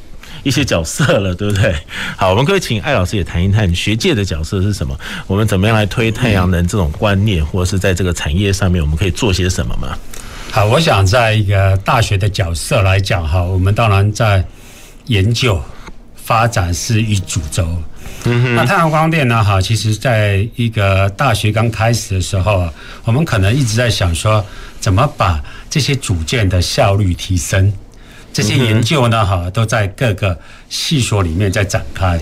[0.44, 1.74] 一些角色了，对不对？
[2.16, 4.96] 好，我们可以请艾老师也谈一谈学界的角色是什么？
[5.26, 9.98] 我们怎么样来推太阳能这种观念，或者是在这个产业上面，我们可以做些什么吗？
[10.52, 14.42] 好，我想在一个大学的角色来讲，哈，我们当然在
[15.06, 15.60] 研究
[16.14, 17.66] 发展是一主轴。
[18.24, 18.54] 嗯哼。
[18.54, 19.42] 那太阳光电呢？
[19.42, 22.68] 哈，其实在一个大学刚开始的时候，
[23.04, 24.44] 我们可能一直在想说，
[24.80, 27.72] 怎么把这些组件的效率提升。
[28.32, 30.38] 这些研究呢，哈，都在各个
[30.68, 32.20] 系所里面在展开。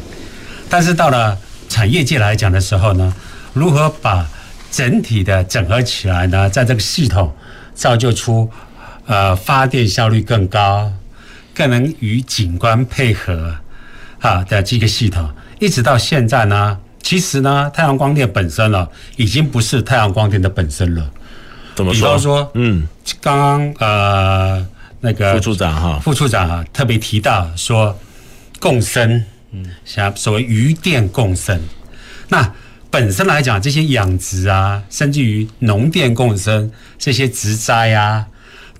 [0.68, 1.36] 但是到了
[1.68, 3.14] 产业界来讲的时候呢，
[3.52, 4.26] 如何把
[4.70, 6.48] 整体的整合起来呢？
[6.48, 7.34] 在这个系统
[7.74, 8.50] 造就出
[9.06, 10.90] 呃发电效率更高、
[11.54, 13.56] 更能与景观配合
[14.20, 15.28] 啊的这个系统，
[15.58, 21.10] 一直到现在呢，其实呢，太阳光电本身呢，已经不是太阳光电的本身了。
[21.74, 21.94] 怎么说？
[21.94, 22.86] 比方说，嗯，
[23.20, 24.66] 刚刚呃。
[24.98, 27.96] 那个副处长哈，副处长哈特别提到说，
[28.58, 31.60] 共生，嗯，像所谓渔电共生，
[32.28, 32.50] 那
[32.90, 38.26] 本身来讲，这些养殖啊，甚至于农电共生，这些植栽啊，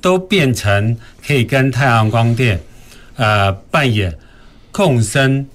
[0.01, 2.59] 都变成可以跟太阳光电，
[3.17, 4.17] 呃，扮演
[4.73, 5.47] 共生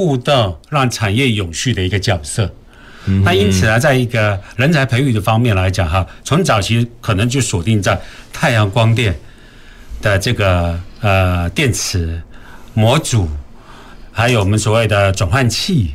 [0.00, 2.50] 互动，让产业永续的一个角色。
[3.04, 8.00] 嗯，那因此呢，在一个人才培育的方面来讲哈，从早期可能就锁定在
[8.32, 9.14] 太阳光电。
[10.02, 12.18] 的这个呃电池
[12.72, 13.28] 模组，
[14.10, 15.90] 还有我们所谓的转换器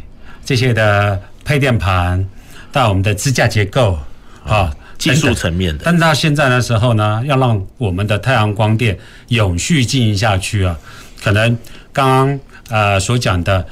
[0.45, 2.23] 这些的配电盘，
[2.71, 3.97] 到我们的支架结构
[4.45, 5.85] 啊，技术层面的。
[5.85, 8.95] 但到现在的时候呢，要让我们的太阳光电
[9.29, 10.77] 永续经营下去啊，
[11.23, 11.57] 可能
[11.91, 12.39] 刚刚
[12.69, 13.65] 呃所讲的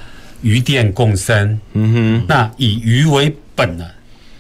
[0.44, 3.86] 渔电共生，嗯哼，那以渔为本呢，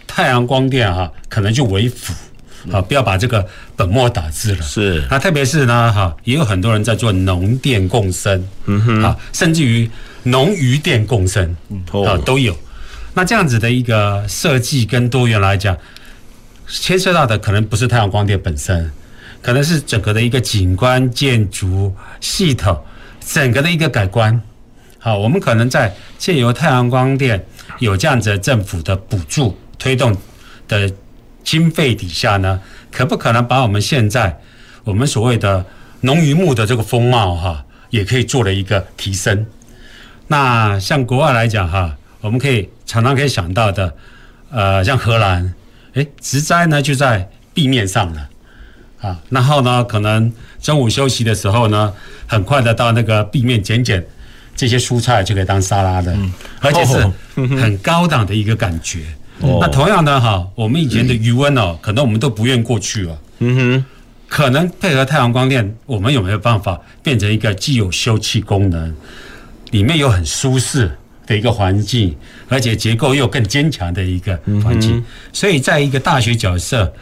[0.06, 2.14] 太阳光电哈、啊，可能就为辅。
[2.72, 3.45] 啊，不要把这个
[3.76, 4.62] 本末倒置了。
[4.62, 9.89] 是，那特别是呢，哈，也有很多人在做农电共生，嗯哼，啊，甚至于
[10.24, 11.54] 农渔电共生，
[12.08, 12.58] 啊，都有。
[13.14, 15.78] 那这样子的一个设计跟多元来讲，
[16.70, 18.89] 牵涉到的可能不是太阳光电本身，
[19.41, 22.82] 可能是整个的一个景观建筑系统，
[23.28, 24.41] 整个的一个改观。
[25.04, 27.45] 好，我们可能在借由太阳光电
[27.80, 30.16] 有这样子政府的补助推动
[30.66, 30.89] 的
[31.43, 34.39] 经费底下呢，可不可能把我们现在
[34.86, 35.66] 我们所谓的
[35.99, 39.45] 农渔牧的这个风貌哈，也可以做了一个提升？
[40.28, 43.93] 那像国外来讲哈，我们可以常常可以想到的，
[44.51, 45.54] 呃，像荷兰，
[45.95, 48.30] 诶，植栽呢就在地面上了
[49.01, 50.32] 啊，然后呢，可能
[50.62, 51.93] 中午休息的时候呢，
[52.26, 54.01] 很快的到那个地面捡捡
[54.56, 56.16] 这些蔬菜就可以当沙拉的，
[56.60, 56.95] 而且是
[57.36, 59.04] 很高档的一个感觉。
[59.60, 63.20] 那同样的哈，我们以前的余温哦，可能我们都不愿过去了。
[63.39, 63.86] 嗯哼，
[64.30, 68.95] 可能配合太阳光电，我们有没有办法变成一个既有休憩功能，
[69.72, 70.89] 里面有很舒适
[71.26, 72.16] 的一个环境，
[72.47, 75.04] 而且结构又更坚强的一个环境？
[75.34, 76.93] 所以，在一个大学角色，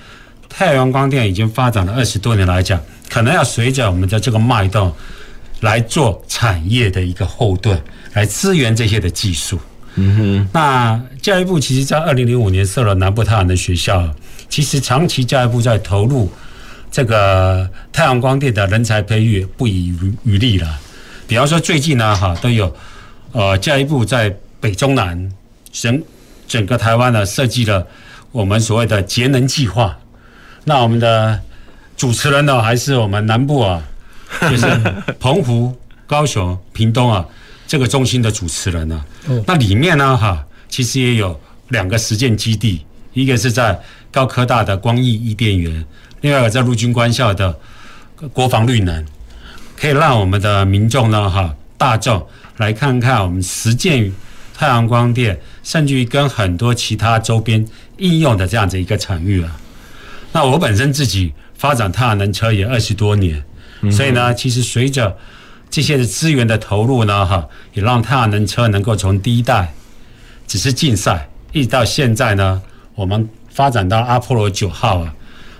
[0.49, 4.91] 太阳光电已经发展了二十多年来讲，可能要随着我们的这个脉动
[5.61, 7.79] 来做产业的一个后盾，
[8.13, 9.59] 来支援这些的技术。
[9.95, 14.13] 嗯哼，那教育部其实，在二零零五年设了南部太阳能学校，
[14.47, 16.31] 其实长期教育部在投入
[16.89, 19.93] 这个太阳光电的人才培育不遗
[20.23, 20.79] 余力了。
[21.27, 22.73] 比方说，最近呢，哈都有
[23.33, 25.31] 呃教育部在北中南
[25.71, 26.01] 整
[26.47, 27.85] 整个台湾呢设计了
[28.31, 29.97] 我们所谓的节能计划。
[30.63, 31.39] 那我们的
[31.97, 33.83] 主持人呢，还是我们南部啊，
[34.49, 34.65] 就是
[35.19, 35.75] 澎湖、
[36.07, 37.25] 高雄、屏东啊。
[37.67, 39.01] 这个中心的主持人呢，
[39.47, 43.79] 那里面呢，哈，其实也有两个实践基地，一个是在
[44.11, 45.85] 高科大的光毅伊甸园，
[46.19, 47.57] 另外一个在陆军官校的
[48.33, 49.05] 国防绿能，
[49.77, 52.27] 可以让我们的民众呢，哈，大众
[52.57, 54.11] 来看看我们实践
[54.53, 57.65] 太阳光电，甚至于跟很多其他周边
[57.99, 59.55] 应用的这样子一个场域啊。
[60.33, 63.41] 那我本身自己发展太阳能车也二十多年，
[63.89, 65.17] 所以呢，其实随着
[65.69, 69.73] 这些的资源的投入呢，哈，也让太阳能车能够从第一代
[70.45, 72.61] 只是竞赛，一直到现在呢，
[72.93, 75.13] 我们发展到阿波罗九号啊。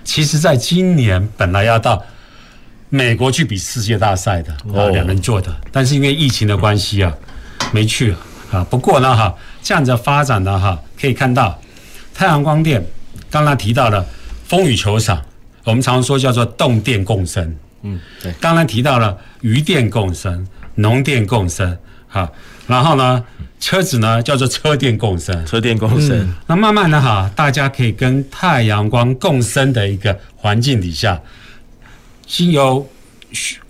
[0.04, 2.02] 其实，在今年本来要到
[2.90, 7.14] 美国去比世界大赛的，啊，两人做的，但是因为疫情的关系啊，
[7.72, 8.14] 没去
[8.50, 8.62] 啊。
[8.68, 11.58] 不过呢，哈，这样子发展呢哈，可以看到
[12.12, 12.84] 太阳光电，
[13.30, 14.04] 刚刚提到了
[14.46, 15.22] 风雨球场，
[15.64, 17.56] 我们常说叫做动电共生。
[17.82, 18.32] 嗯，对。
[18.40, 21.76] 刚才提到了渔电共生、农电共生，
[22.08, 22.30] 哈，
[22.66, 23.24] 然后呢，
[23.60, 26.18] 车子呢叫做车电共生，车电共生。
[26.20, 31.20] 嗯、那慢慢的哈，大家可以跟太阳光共生的一个环境底下，
[32.26, 32.88] 经由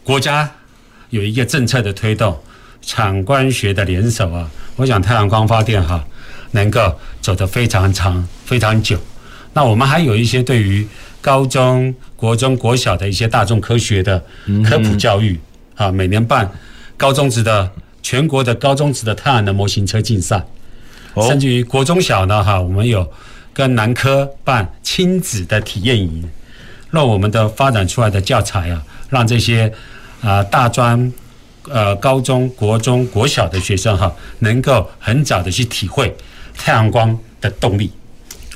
[0.04, 0.50] 国家
[1.10, 2.38] 有一个政策的推动，
[2.82, 6.04] 产官学的联手啊，我想太阳光发电哈，
[6.52, 8.98] 能够走得非常长、非常久。
[9.54, 10.86] 那我们还有一些对于。
[11.22, 14.22] 高中、国中、国小的一些大众科学的
[14.68, 15.40] 科普教育，
[15.76, 16.50] 啊，每年办
[16.96, 17.70] 高中职的
[18.02, 20.44] 全国的高中职的太阳能模型车竞赛，
[21.28, 23.08] 甚至于国中小呢，哈，我们有
[23.54, 26.28] 跟南科办亲子的体验营，
[26.90, 29.72] 让我们的发展出来的教材啊，让这些
[30.20, 31.12] 啊大专、
[31.68, 36.12] 呃高中国中、国小的学生哈，能够很早的去体会
[36.56, 37.92] 太阳光的动力。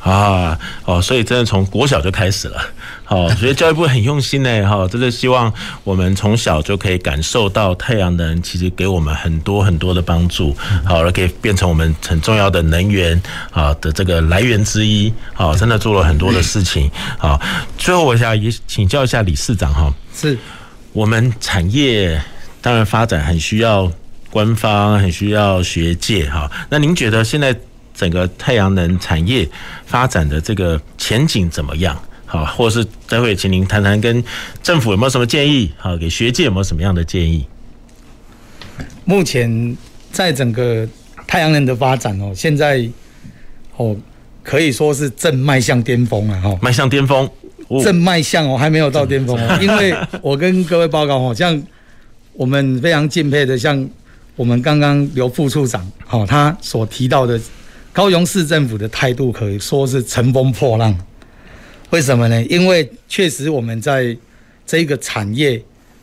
[0.07, 2.63] 啊，哦，所以真的从国小就开始了，
[3.05, 5.53] 好， 所以教育部很用心呢，哈，真的希望
[5.83, 16.89] 我们从小就可以感受到太阳能其实给我们很多很多的帮助，好，而可以变成我们很重要的能源啊的这个来源之一，好，真的做了很多的事情，
[17.19, 17.41] 好，
[17.77, 20.39] 最后我想也请教一下理事长哈，是。
[20.93, 22.23] 我们产业
[22.63, 23.91] 当然发展很需要
[24.31, 27.55] 官方，很需要学界，哈，那您觉得现在？
[27.97, 29.49] 整个太阳能产业
[29.87, 32.01] 发展的这个前景怎么样？
[32.29, 34.23] 好，或者是待会请您谈谈跟
[34.61, 35.73] 政府有没有什么建议？
[35.79, 37.47] 好，给学界有没有什么样的建议？
[39.05, 39.77] 目前
[40.11, 40.87] 在整个
[41.27, 42.87] 太阳能的发展哦，现在
[43.77, 43.97] 哦
[44.43, 47.31] 可以说是正迈向巅峰了哈，迈向巅峰，
[47.85, 51.63] 正迈向哦还没有到巅峰哦， 因为我跟各位报告哦，像
[52.33, 53.89] 我们非常敬佩的，像
[54.35, 57.41] 我们刚刚刘副处长哦，他所提到的。
[57.97, 60.95] 高雄市政府的态度可以说是乘风破浪，
[61.89, 62.45] 为什么呢？
[62.45, 64.15] 因为确实我们在
[64.67, 65.59] 这一个产业，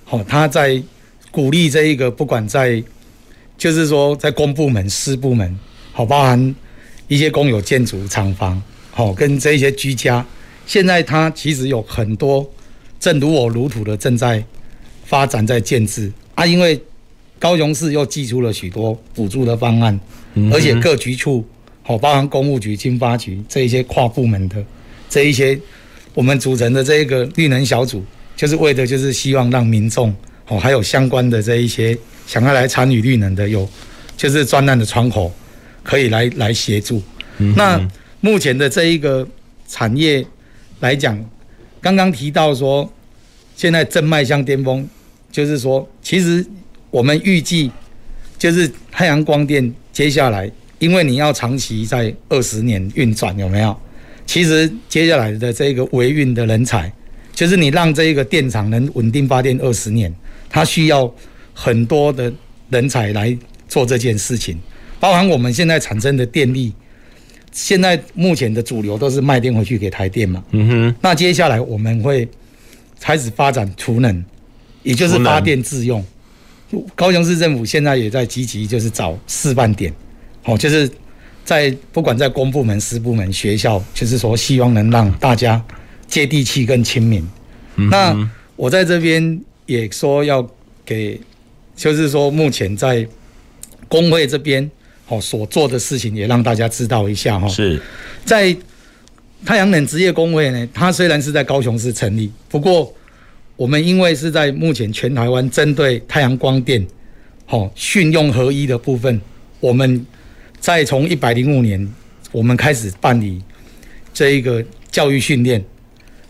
[0.09, 0.81] 哦，他在
[1.29, 2.83] 鼓励这一个，不管在，
[3.59, 5.55] 就是说在公部门、私部门，
[5.91, 6.55] 好，包含
[7.07, 10.25] 一些公有建筑厂房，好，跟这些居家，
[10.65, 12.43] 现在它其实有很多
[12.99, 14.43] 正如我如土的正在
[15.05, 16.81] 发展在建置啊，因为
[17.37, 19.99] 高雄市又寄出了许多补助的方案，
[20.51, 21.45] 而且各局处。
[21.83, 24.63] 好，包含公务局、经发局这一些跨部门的
[25.09, 25.59] 这一些，
[26.13, 28.03] 我们组成的这一个绿能小组，
[28.35, 30.15] 就是为的就是希望让民众
[30.47, 33.69] 哦，还有相关的这一些想要来参与绿能的有，
[34.15, 35.31] 就是专案的窗口
[35.83, 37.03] 可以来来协助。
[37.37, 37.79] 嗯那
[38.21, 39.27] 目前的这一个
[39.67, 40.25] 产业
[40.79, 41.19] 来讲，
[41.81, 42.89] 刚刚提到说，
[43.57, 44.87] 现在正迈向巅峰，
[45.29, 46.45] 就是说，其实
[46.89, 47.69] 我们预计
[48.37, 50.49] 就是太阳光电接下来，
[50.83, 53.73] 因为你要长期在二十年运转，有没有？
[54.25, 56.91] 其实接下来的这个维运的人才，
[57.33, 60.13] 就是你让这一个电厂能稳定发电二十年，
[60.49, 61.09] 它需要
[61.53, 62.31] 很多的
[62.69, 63.37] 人才来
[63.69, 64.59] 做这件事情，
[64.99, 66.73] 包含我们现在产生的电力，
[67.53, 70.43] 现在目前的主流都是卖电回去给台电嘛。
[70.51, 72.27] 嗯哼，那接下来我们会
[72.99, 74.21] 开始发展储能，
[74.83, 76.03] 也就是发电自用。
[76.93, 79.93] 高雄市政府现在也在积极就是找示范点，
[80.45, 80.89] 哦，就是
[81.45, 85.63] 在不管在公部门、私部门、学校，就是说希望能让大家
[86.07, 87.27] 接地气、更亲民。
[87.75, 90.47] 嗯那我在这边也说要
[90.85, 91.19] 给，
[91.75, 93.07] 就是说目前在
[93.87, 94.69] 工会这边
[95.07, 97.47] 哦所做的事情，也让大家知道一下哈。
[97.47, 97.81] 是
[98.23, 98.55] 在
[99.43, 102.93] 太阳能职业工会呢，它虽然是在高雄市成立，不过
[103.55, 106.85] 我们因为是在目前全台湾针对太阳光电，
[107.47, 109.19] 哦训用合一的部分，
[109.59, 110.05] 我们
[110.63, 111.93] 在从一百零五年，
[112.31, 113.41] 我们开始办理
[114.13, 115.61] 这一个教育训练。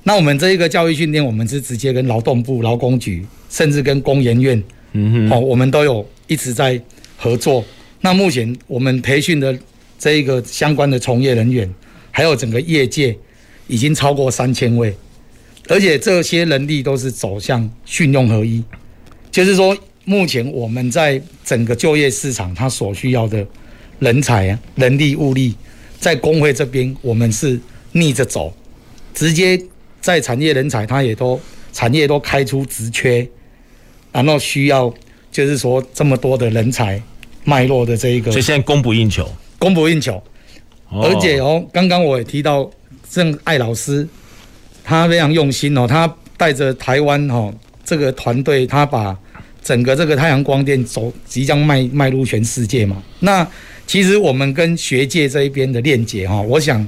[0.02, 4.64] 那我们这一个教育训练，我们是直接跟劳动部、劳工局，甚至跟工研院，
[4.94, 6.82] 嗯哦，我们都有一直在
[7.16, 7.64] 合作。
[8.02, 9.56] 那目前我们培训的
[10.00, 11.72] 这一个相关的从业人员，
[12.10, 13.16] 还有整个业界，
[13.68, 14.92] 已经超过三千位，
[15.68, 18.64] 而且这些人力都是走向训用合一，
[19.30, 23.46] 就是说，目前我们在整个就业市场，它所需要的
[24.04, 25.56] 人才啊、人力、物力，
[26.00, 27.60] 在工会这边，我们是
[27.94, 28.54] 逆着走，
[29.14, 29.60] 直接
[30.02, 31.40] 在产业人才，他也都
[31.72, 33.28] 产业都开出职缺，
[34.12, 34.94] 然后需要
[35.32, 37.02] 就是说这么多的人才
[37.46, 39.28] 脉络的这一个，所以现在供不应求，
[39.58, 40.22] 供不应求。
[40.90, 42.70] 哦而且哦，刚刚我也提到
[43.10, 44.08] 郑艾老师，
[44.84, 47.52] 他非常用心哦，他带着台湾哦
[47.84, 49.18] 这个团队，他把
[49.64, 53.02] 整个这个太阳光电走即将迈迈入全世界嘛。
[53.22, 53.48] 那
[53.86, 56.88] 其实我们跟学界这一边的链接哈，我想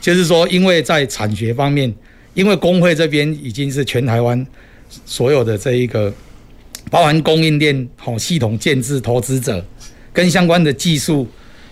[0.00, 1.92] 就是说，因为在产学方面，
[2.34, 4.46] 因为工会这边已经是全台湾
[5.04, 6.12] 所有的这一个
[6.90, 9.64] 包含供应链好系统建制投资者
[10.12, 11.26] 跟相关的技术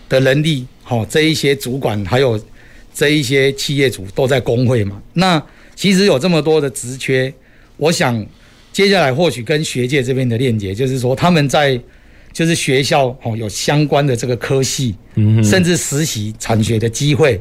[0.08, 0.66] 的能力。
[0.82, 2.38] 好，这一些主管还有
[2.92, 5.00] 这一些企业主都在工会嘛。
[5.14, 5.42] 那
[5.74, 7.32] 其实有这么多的职缺，
[7.76, 8.24] 我想
[8.72, 11.80] 接下来或许跟学界这边的链接，就是说他们在
[12.34, 17.40] 就是学校哦有相关的这个科系，嗯甚至实习产学的机会，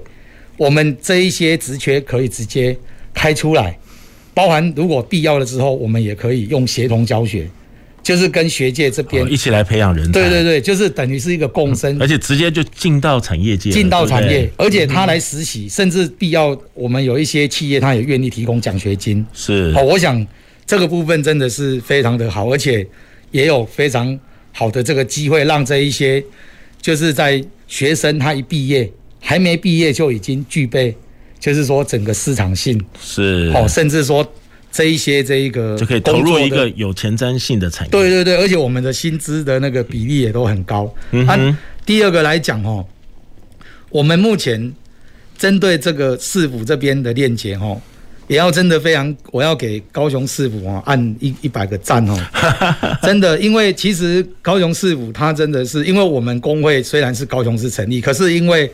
[0.56, 2.78] 我们这一些职缺可以直接
[3.14, 3.78] 开出来，
[4.34, 7.50] 包含如果必要的时候，我们也可以用协同教学。
[8.04, 19.26] 就是跟学界这边、哦、一起来培养人才，对对对，就是等于是一个共生，而且直接就进到产业界，进到产业，对对而且他来实习，嗯、甚至必要我们有一些企业，他也愿意提供奖学金。
[19.32, 20.28] 是，哦，我想
[20.66, 22.86] 这个部分真的是非常的好，而且
[23.32, 24.20] 也有非常
[24.54, 26.24] 好的这个机会，让这一些
[26.82, 28.90] 就是在学生他一毕业
[29.20, 30.96] 还没毕业就已经具备，
[31.38, 34.26] 就是说整个市场性是，哦，甚至说。
[34.76, 37.92] 这一些这一个就可以投入一个有前瞻性的产业。
[37.92, 40.92] 对对对，而且我们的薪资的那个比例也都很高。
[41.12, 41.48] 嗯哼。
[41.48, 42.84] 啊、第二个来讲哦，
[43.92, 44.74] 我们目前
[45.38, 47.80] 针对这个市府这边的链接哦，
[48.28, 52.18] 也要真的非常，我要给高雄市府哦按一一百个赞哦。
[53.04, 58.72] 真的，因为其实高雄市府它真的是，因为我们工会虽然是高雄市成立，可是因为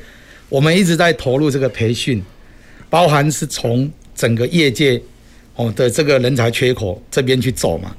[0.50, 2.24] 我们一直在投入这个培训，
[2.90, 5.02] 包含是从整个业界。
[5.56, 7.94] 哦的这个人才缺口这边去走嘛，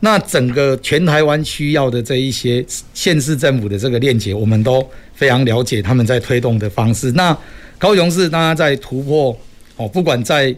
[0.00, 2.62] 那整个全台湾需要的这一些
[2.92, 7.10] 县市政府的这个链接，我们都非常了解他们在推动的方式。
[7.12, 7.34] 那
[7.78, 9.34] 高雄市大家在突破
[9.76, 10.54] 哦，不管在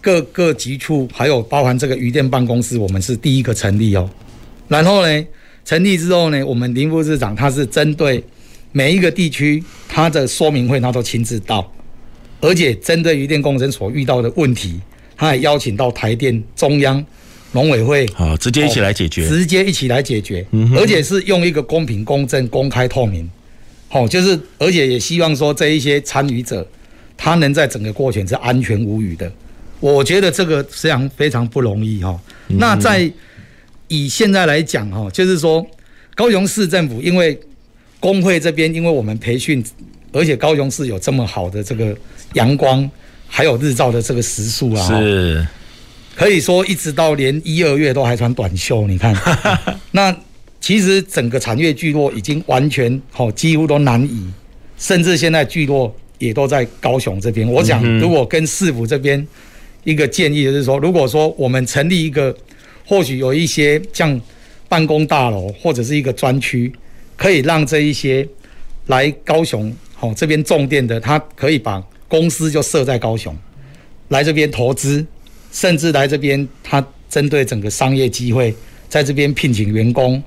[0.00, 4.08] 各个局处，还有包含这个渔电办公室，我们是第一个成立哦。
[4.68, 5.26] 然后呢，
[5.64, 8.22] 成立之后呢，我们林副市长他是针对
[8.72, 11.72] 每一个地区他的说明会，他都亲自到，
[12.40, 14.80] 而且针对渔电工程所遇到的问题。
[15.20, 17.04] 他也邀请到台电、中央
[17.50, 23.28] 农委会，好，直接一起来解决，直接一起来解决，嗯，而且是用一个公平、公正、公开、透明，
[23.88, 26.64] 好，就是而且也希望说这一些参与者，
[27.16, 29.28] 他能在整个过程是安全无虞的。
[29.80, 32.18] 我觉得这个非常非常不容易哈。
[32.46, 33.10] 那在
[33.88, 35.66] 以现在来讲哈，就是说
[36.14, 37.38] 高雄市政府因为
[38.00, 39.64] 工会这边，因为我们培训，
[40.12, 41.96] 而且高雄市有这么好的这个
[42.34, 42.90] 阳光。
[43.30, 45.46] 还有日照的这个时速啊，是，
[46.16, 48.86] 可以说一直到连一二月都还穿短袖。
[48.86, 49.14] 你看，
[49.92, 50.16] 那
[50.62, 54.26] 其实整个产业聚落已经完全好，几乎都南移，
[54.78, 57.46] 甚至现在聚落也都在高雄这边。
[57.46, 59.24] 我想，如果跟市府这边
[59.84, 62.36] 一个建议就是说，如果说我们成立一个，
[62.86, 64.20] 或许有一些像
[64.68, 66.72] 办公大楼或者是一个专区，
[67.16, 68.26] 可以让这一些
[68.86, 73.36] 来高雄好这边种电的，他可以把公司就设在高雄，
[74.08, 75.04] 来这边投资，
[75.52, 78.54] 甚至来这边他针对整个商业机会，
[78.88, 80.22] 在这边聘请员工。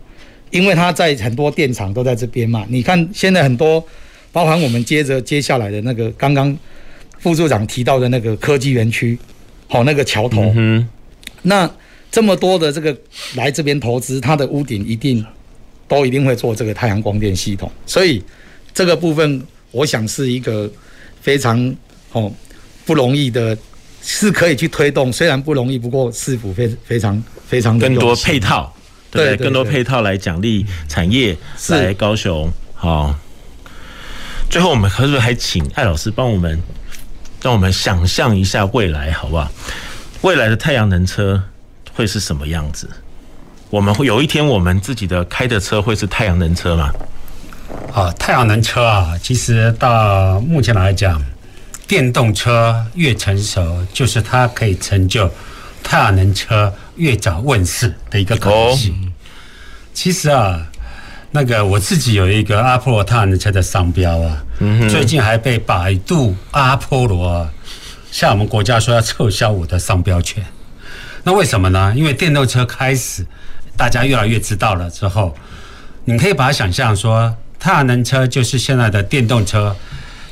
[0.50, 3.82] 因为他在很多电厂都在这边嘛，你看现在很多，
[4.34, 6.54] 包含我们接着接下来的那个刚刚
[7.20, 9.18] 副处长提到的那个科技园区，
[9.72, 10.86] 好那个桥头，嗯，
[11.44, 11.72] 那
[12.12, 12.94] 这么多的这个
[13.36, 15.26] 来这边投资，它的屋顶一定
[15.88, 18.22] 都一定会做这个太阳光电系统，所以
[18.74, 19.42] 这个部分
[19.72, 20.70] 我想是一个
[21.22, 21.74] 非常
[22.12, 22.30] 哦
[22.86, 23.58] 不容易的，
[24.02, 28.76] 是可以去推动，虽然不容易，不过市府非非常非常的更多配套。
[29.10, 31.38] 对，更多配套来奖励产业
[31.70, 32.50] 来高雄。
[32.74, 33.16] 好，
[34.50, 36.62] 最后我们是不是还请艾老师帮我们，
[37.42, 39.52] 让我们想象一下未来，好不好？
[40.22, 41.42] 未来的太阳能车
[41.94, 42.90] 会是什么样子？
[43.70, 46.94] 我们会有一天，我们自己的开的车会是太阳能车吗？
[47.94, 51.24] 啊，太阳能车啊，其实到目前来讲，
[51.88, 55.30] 电动车越成熟，就是它可以成就。
[55.84, 59.12] 太阳能车越早问世的一个可能性。
[59.94, 60.68] 其实啊，
[61.34, 64.44] 那个我自己有一个阿波罗太阳能车的商标啊，
[64.90, 67.50] 最近还被百度阿波罗
[68.12, 70.46] 向我们国家说要撤销我的商标权。
[71.24, 71.94] 那为什么呢？
[71.96, 73.26] 因为电动车开始
[73.78, 75.34] 大家越来越知道了之后，
[76.04, 79.74] 你可以把它想象说，太阳能车就是现在的电动车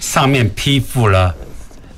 [0.02, 1.34] 上面披覆了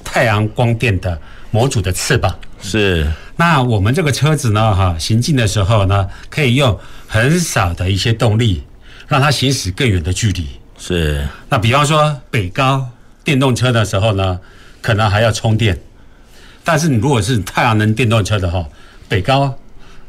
[0.04, 2.36] 太阳光电的模组的翅膀。
[2.62, 3.12] 是。
[3.38, 6.78] 那我们这个车子呢，哈，行进的时候呢，可以用
[7.08, 8.62] 很少的一些动力，
[9.12, 10.47] 让它行驶更远的距离。
[10.78, 11.28] 是。
[11.49, 12.88] 那比方说北高
[13.24, 14.39] 电动车的时候呢，
[14.82, 15.78] 可能还要充电，
[16.64, 18.66] 但是你如果是太阳能电动车的话，
[19.09, 19.53] 北高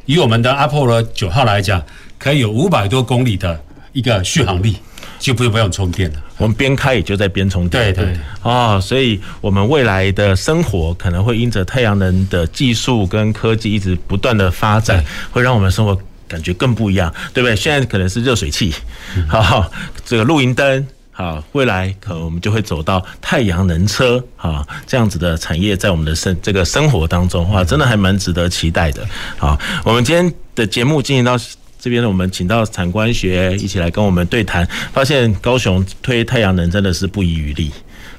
[0.06, 1.82] 以我们的 Apple 九号来讲，
[2.16, 3.60] 可以有五百多公里的
[3.92, 4.76] 一个续航力。
[5.18, 7.94] 就不用不用充电了，我们边开也就在边充电。
[7.94, 15.96] 对对，对哦，所以我们未来的生活可能会因着太阳能的技术跟科技一直不断的发展，会让我们生活
[16.32, 17.54] 感觉更不一样，对不对？
[17.54, 18.72] 现在可能是热水器，
[19.28, 19.70] 好，
[20.04, 29.06] 这个露营灯，好，未来可能我们就会走到太阳能车，好，这样子的产业在我们的生这个生活当中，哇，真的还蛮值得期待的。
[29.36, 31.38] 好，我们今天的节目进行到。
[31.84, 37.72] 这边呢，我们请到产官学一起来跟我们对谈，发现高雄推太阳能真的是不遗余力。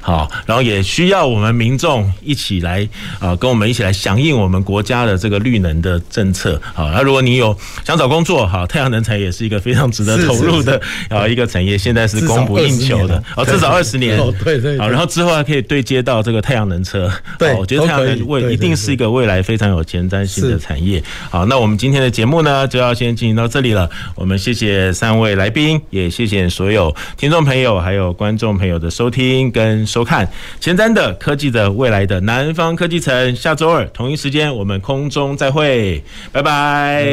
[0.03, 2.85] 好，然后也需要我们民众一起来
[3.19, 6.61] 啊，跟我们一起来响应我们国家的这个绿能的政策。
[6.73, 14.19] 好，那如果你有想找工作，好，太阳能产业也是一个非常值得投入的啊一个产业，现在是供不应求的哦，至少二十年。
[14.43, 14.77] 对对。
[14.77, 17.09] 好，然后之后还可以对接到这个太阳能车。
[17.39, 21.01] 对，我觉得太阳能未一定是一个未来非常有前瞻性的产业。
[21.29, 23.89] 好，那我们今天的节目呢，就要先进行到这里了。
[24.15, 29.87] 我们谢谢三位来宾，也谢谢所有听众朋友还有观众朋友的收听跟。
[29.93, 30.27] 收看
[30.59, 37.05] 前瞻的科技的未来的南方科技城，下周二同一时间我们空中再会，拜拜，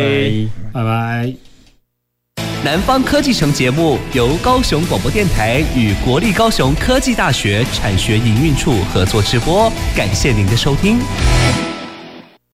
[0.72, 1.34] 拜拜。
[2.64, 10.98] 南方科技城节目由高雄广播电台与国立高雄科技大学产学营运处合作直播，感谢您的收听。